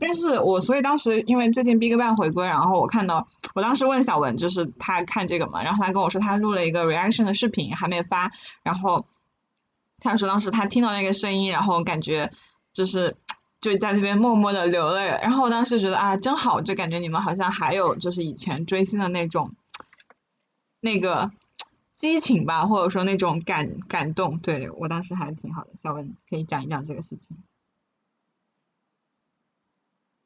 [0.00, 8.32] 但是我所以当时因为最近 BigBang 回归，然后我看到，我当时问小文，就是他看这个嘛，然后他跟我说他录了一个 reaction 的视频还没发，
[8.64, 9.06] 然后
[10.00, 12.32] 他说当时他听到那个声音，然后感觉
[12.72, 13.16] 就是
[13.64, 19.54] 就在那边默默的流泪，然后我当时觉得啊真好，就感觉你们好像还有就是以前追星的那种
[20.80, 21.30] 那个
[21.94, 25.70] 激情吧，或者说那种感感动，对我当时还挺好的。
[25.78, 27.38] 小文可以讲一讲这个事情。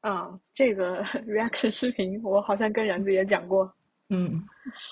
[0.01, 3.73] 嗯，这个 reaction 视频我好像跟然子也讲过。
[4.09, 4.49] 嗯，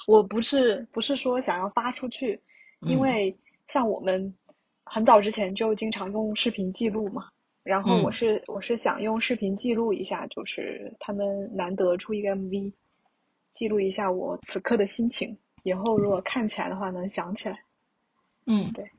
[0.06, 2.40] 我不是不是说想要发出去，
[2.82, 3.36] 因嗯为
[3.66, 4.36] 像我们
[4.84, 7.30] 很早之前就经常用视频记录嘛，
[7.66, 12.72] 然后我嗯是我是想用视频记录一下，就是他们难得出一个 MV，
[13.52, 17.58] 记录一下我此刻的心情，以后如果看起来的话能想起来。
[18.46, 18.90] 嗯，对。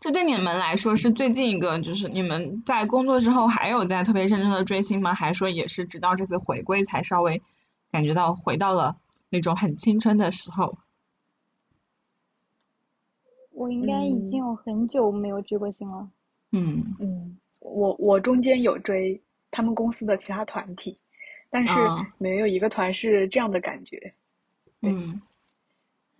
[0.00, 5.14] 这对你们来说是最近一个，就是你们在工作之后还有在特别认真的追星吗？
[5.14, 7.42] 还是说也是直到这次回归才稍微
[7.90, 8.96] 感觉到回到了
[9.30, 10.78] 那种很青春的时候？
[13.50, 16.10] 我应该已嗯经有很久没有追过星了。
[16.52, 17.38] 嗯嗯，
[17.74, 20.98] 我我中间有追他们公司的其他团体，
[21.50, 24.14] 但是啊没有一个团是这样的感觉。
[24.80, 25.22] 对嗯，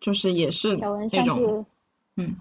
[0.01, 1.65] 就是也是小文上次，
[2.17, 2.37] 嗯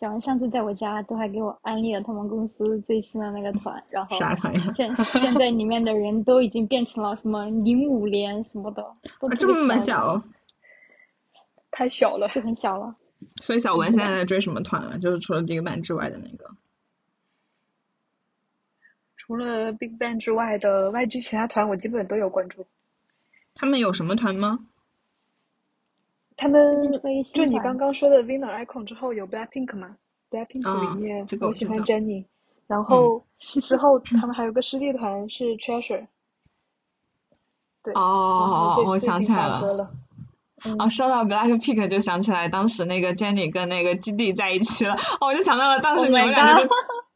[0.00, 4.72] 小文上次在我家都还给我安利了他们公司最新的那个团，然后啥团呀？
[4.74, 10.24] 现现在里面的人都已经变成了什么零五年什么的，都这么小，，
[11.70, 12.28] 太小了。
[12.34, 12.96] 就很小了。
[13.40, 14.98] 所以小文现在在追什么团啊？
[14.98, 16.50] 就是除了 BigBang 之外的那个。
[19.24, 22.66] 除了 BigBang 之外的 YG 其他团，我基本都有关注。
[23.54, 24.58] 他们有什么团吗？
[26.36, 26.90] 他们
[27.32, 29.96] 就你刚刚说的 Winner Icon 之后有 Blackpink 吗
[30.28, 32.24] ？Blackpink 啊里面这个我我喜欢 Jennie，
[32.66, 36.08] 然后之后他们还有个师弟团是 Treasure。
[37.84, 39.88] 对，然后哦，我想起来了。
[40.78, 46.68] 啊，说到 Blackpink 就想起来当时那个 Jennie 跟那个基地在一起了，哦我就想到了当时 Oh 你们两个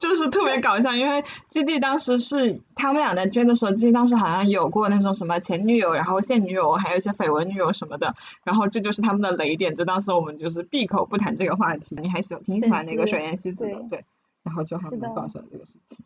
[0.07, 11.97] 就就是特别搞笑，因为基地当时是他们俩在追的时候，基地当时好像有过那种什么前女友，然后现女友，还有一些绯闻女友什么的，然后这就是他们的雷点，就当时我们就是闭口不谈这个话题。
[12.01, 14.05] 你还喜挺喜欢那个水原希子的，对对，
[14.43, 15.99] 然后就还是的蛮搞笑的这个事情。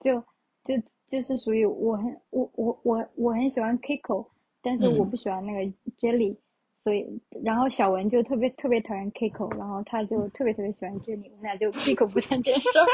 [0.00, 0.22] 就
[0.64, 4.26] 就就是属于我很我我我我很喜欢 Kiko，
[4.62, 6.36] 但是我嗯不喜欢那个 Jelly，、
[6.82, 7.04] 所以
[7.44, 12.86] 然后小文就特别特别讨厌 Kiko，然后他就特别特别喜欢 Jenny，我们俩就 闭口不谈这件事儿。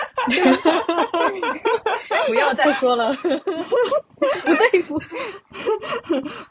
[2.27, 3.15] 不要再说了。
[3.23, 5.09] 不对不对，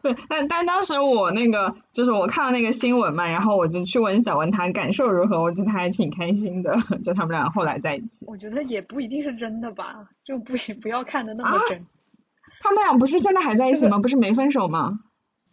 [0.01, 8.25] 对，但但当时我那个就是我看到那个新闻嘛，然后我就去问小文他感受如何，我觉得他还挺开心的，就他们俩后来在一起。
[8.29, 11.85] 我觉得也不一定是真的吧，就不不要看的那么啊真。
[12.61, 13.99] 他们俩不是现在还在一起吗？
[13.99, 14.99] 不是没分手吗？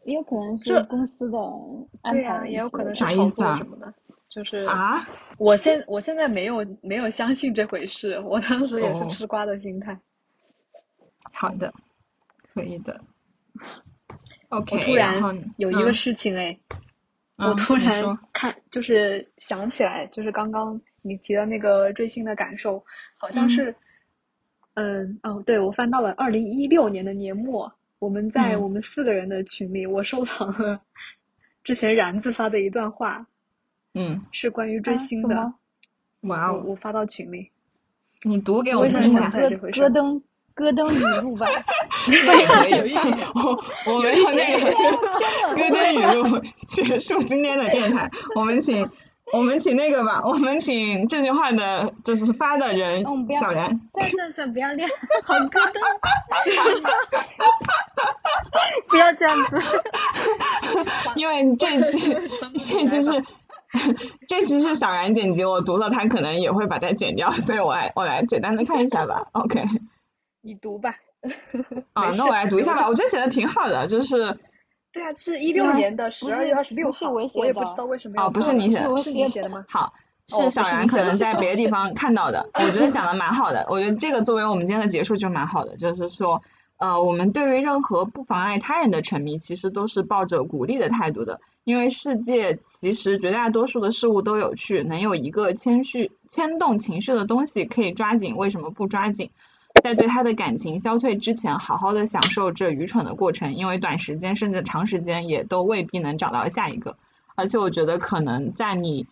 [0.05, 1.38] 也有可能是公司的
[2.03, 3.94] 安对呀、排之类的，也有可能是炒啥意思啊作什么的。
[4.28, 5.07] 就是啊？
[5.36, 10.00] 我现我现在没有没有相信这回事，我当时也是哦吃瓜的心态。
[11.32, 11.72] 好的，
[12.53, 13.00] 可以的。
[14.48, 16.59] OK，我突然有一个嗯事情哎，
[17.36, 22.84] 嗯我突然看就是想起来，就是刚刚你提的那个追星的感受，
[23.18, 23.76] 好像嗯是，
[24.74, 27.72] 嗯哦，对，我翻到了二零一六年的年末，
[28.03, 30.80] 我们在嗯我们四个人的群里，我收藏了
[31.62, 33.28] 之前然子发的一段话，
[33.94, 35.53] 嗯，是关于追啊星的，
[36.22, 37.50] 哇哦，我我发到群里。
[38.24, 39.30] 你读给我听一下。
[39.30, 40.20] 起来这回事咯噔
[40.55, 41.46] 咯噔语录吧。
[42.05, 42.94] 可以可以，
[43.36, 48.90] 我 我没有那个咯噔语录 结束今天的电台，我们请
[49.33, 53.03] 我们请那个吧，我们请这句话的就是发的人
[53.41, 53.80] 小然。
[53.93, 54.87] 算算算，不要练，
[55.24, 55.72] 好咯噔。
[58.89, 59.59] 不要这样子。
[61.16, 62.14] 因为这期
[62.59, 63.24] 这期是
[64.28, 69.28] 这期是小然剪辑，我读了他可能也会把它剪掉，所以我来我来简单的看一下吧。
[69.33, 69.64] OK，
[70.43, 70.97] 你读吧。
[71.95, 74.39] 啊，那我来读一下吧，我觉得写的挺好的，就是
[74.93, 79.64] 对啊，是一六啊年的十二月二十六号，我我也不知道为什么要哦不是你写的是你写的吗？
[79.68, 79.86] 好。
[79.86, 79.93] 哦
[80.28, 83.66] 是小然可能 在别的地方看到的， 我觉得讲的蛮好的。
[83.68, 86.40] 我觉得这个作为我们今天的结束就蛮好的，就是说，
[86.78, 91.40] 呃，我们对于任何不妨碍他人的沉迷，其实都是抱着鼓励的态度的。
[91.64, 99.32] 因为世界其实绝大多数的事物都有趣，能有一个牵绪牵动情绪的东西可以抓紧，为什么不抓紧？
[99.83, 106.97] 在对他的感情消退之前，好好的享受这愚蠢的过程，因为短时间甚至长时间也都未必能找到下一个。
[107.35, 109.07] 而且我觉得可能在你，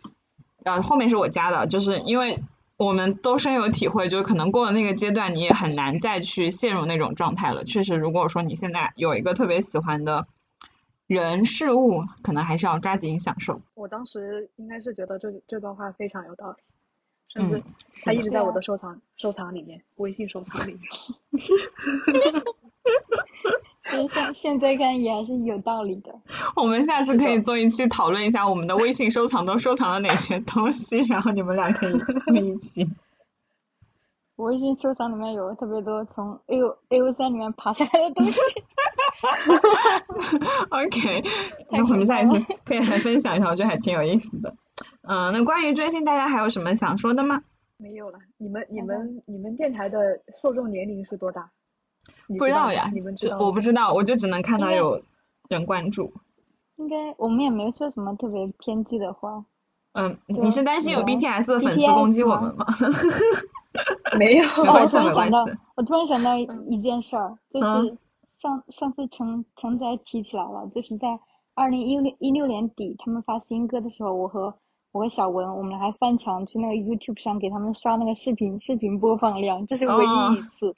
[0.64, 2.39] 呃，后面是我加的，就是因为
[2.77, 7.64] 我们都深有体会，就是可能过了那个阶段，你也很难再去陷入那种状态了。
[7.64, 10.27] 确实，如果说你现在有一个特别喜欢的
[11.07, 13.61] 人事物，可能还是要抓紧享受。
[13.75, 16.59] 我当时应该是觉得这这段话非常有道理，
[17.33, 17.62] 甚至嗯，
[17.93, 20.83] 是的它一直在我的收藏收藏里面，微信收藏里面。
[23.91, 26.14] 其实现现在看也还是有道理的。
[26.55, 32.89] 我们下次可以做一期讨论一下我们的微信收藏都收藏了哪些 东西，然后你们俩可以录一期。
[34.37, 38.41] 微信收藏里面有特别多从 A O A O 三里面爬下来的东西。
[40.70, 41.22] OK，
[41.70, 44.55] 那我们下一次可以来分享一下，我觉得还挺有意思的。
[45.13, 47.43] 嗯，那关于追星，大家还有什么想说的吗？
[47.79, 48.19] 没有了。
[48.39, 51.51] 你们你们你们电台的受众年龄是多大？
[52.39, 53.39] 不知道呀你们，知道？
[53.41, 55.03] 我不知道，我就只能看到有
[55.49, 56.13] 人关注。
[56.77, 59.45] 应该我们也没说什么特别偏激的话。
[59.95, 62.65] 嗯，你是担心有有 BTS 的粉丝攻击我们吗？
[64.17, 64.45] 没有。
[64.45, 67.99] 哦，没关我系没关突然想到系，我突然想到一件事儿，就嗯是
[68.39, 71.09] 上上次陈陈仔提起来了，就是在
[71.55, 74.55] 二零一六一六年底他们发新歌的时候，我和
[74.93, 80.74] 我和小文，我们还翻墙去那个 YouTube 上给他们刷那个视频视频播放量，这是唯哦一一次，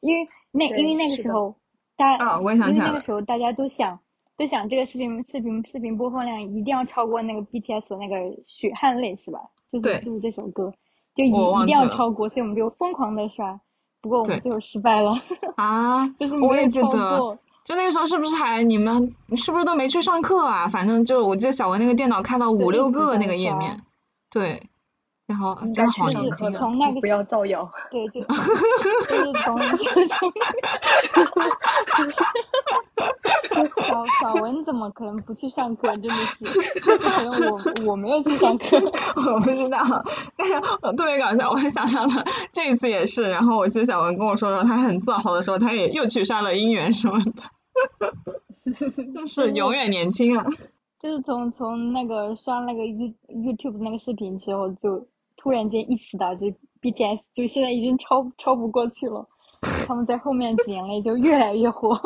[0.00, 1.54] 因为那因为那个时候
[1.96, 3.98] 大啊我也想因为那个时候大家都想
[4.36, 9.40] 都想这个视频视频视频播放量一定要超过那个 BTS 的那个血汗泪是吧？
[9.72, 10.72] 就是就是这首歌，
[11.14, 13.60] 就一一定要超过，所以我们就疯狂的刷。
[14.00, 15.14] 不过我们最后失败了，
[15.56, 17.38] 啊， 就是我没有超也记得，过。
[17.66, 20.68] 就那个时候是不是还你们是不是都没去上课啊？
[20.68, 23.82] 反正就我记得小文那个电脑开到五六个那个页面，
[24.30, 24.68] 对，
[25.26, 26.58] 然后应真的好年轻啊！
[26.58, 27.68] 从那个不要造谣。
[27.90, 30.32] 对，就 就是从 就是从
[33.82, 35.88] 小小文怎么可能不去上课？
[35.96, 36.44] 真的是，
[36.80, 38.76] 可能我我没有去上课。
[39.32, 39.78] 我不知道，
[40.36, 47.32] 但是我特别搞笑，我想到了这一次也是，然后我记得小文跟我说说，他很自豪的时候，他也又去刷了姻缘什么的，
[49.14, 50.44] 就是永远年轻啊！
[51.00, 55.06] 就是从从那个刷那个 You YouTube 那个视频之后，就
[55.36, 56.46] 突然间意识到，就
[56.80, 59.28] BTS 就现在已经超超不过去了，
[59.86, 62.00] 他们在后面几年内就越来越火。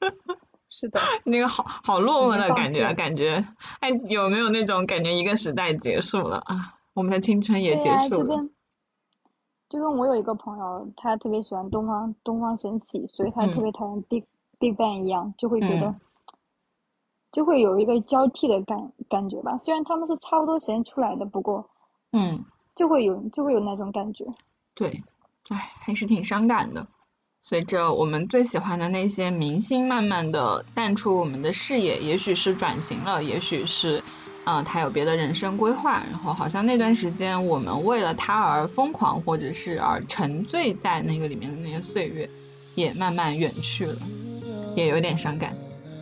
[0.68, 3.44] 是的，那个好好落寞的感觉，感觉
[3.80, 6.74] 哎，有没有那种感觉一个时代结束了啊？
[6.94, 8.46] 我们的青春也结束了。
[9.68, 14.24] 就跟我有一个朋友，他特别喜欢东方东方神起，所以他特嗯别讨厌 Big
[14.60, 16.00] Big Bang 一样，就会觉得、嗯
[17.32, 19.56] 就会有一个交替的感感觉吧。
[19.58, 21.70] 虽然他们是差不多时间出来的，不过
[22.10, 22.44] 嗯，
[22.74, 24.24] 就会有就会有那种感觉。
[24.74, 25.04] 对，
[25.48, 26.88] 哎，还是挺伤感的。
[27.44, 34.02] 随着我们最喜欢的那些明星慢慢的淡出我们的视野，也许是转型了，也许是，
[34.44, 42.28] 嗯、他有别的人生规划，然后好像那段时间我们为了他而疯狂，或者是而沉醉在那个里面的那些岁月，
[42.74, 44.00] 也慢慢远去了，
[44.74, 45.54] 也有点伤感。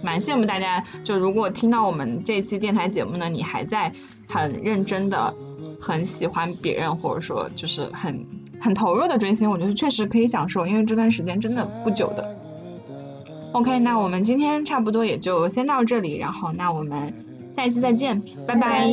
[0.02, 3.92] 蛮羡慕大家，就如果听到我们这期电台节目呢，你还在
[4.28, 5.34] 很认真的、
[5.80, 8.24] 很喜欢别人，或者说就是很
[8.60, 12.36] 很投入的追星，我觉得确实可以享受，因为这段时间真的不久的。
[13.52, 17.14] OK，那我们今天差不多也就先到这里，然后那我们
[17.56, 18.86] 下一期再见，拜拜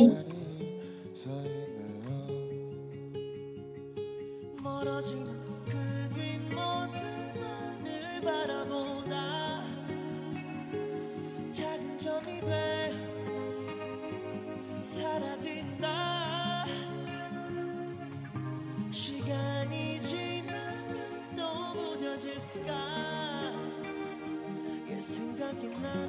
[25.46, 26.08] 생각이 나네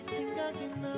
[0.00, 0.92] 생각이 나.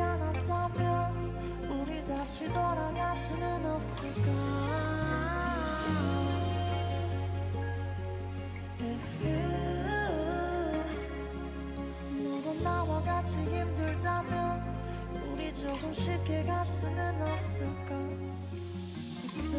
[0.00, 4.30] 않았다면 우리 다시 돌아갈 수는 없을까?
[8.80, 9.58] If you
[12.22, 14.67] 너도 나와 같이 힘들다면
[15.38, 17.94] 우리 조금씩 해갈 수는 없을까
[19.24, 19.52] 있을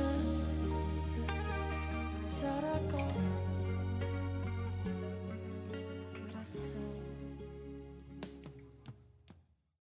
[2.38, 3.39] 줄 알고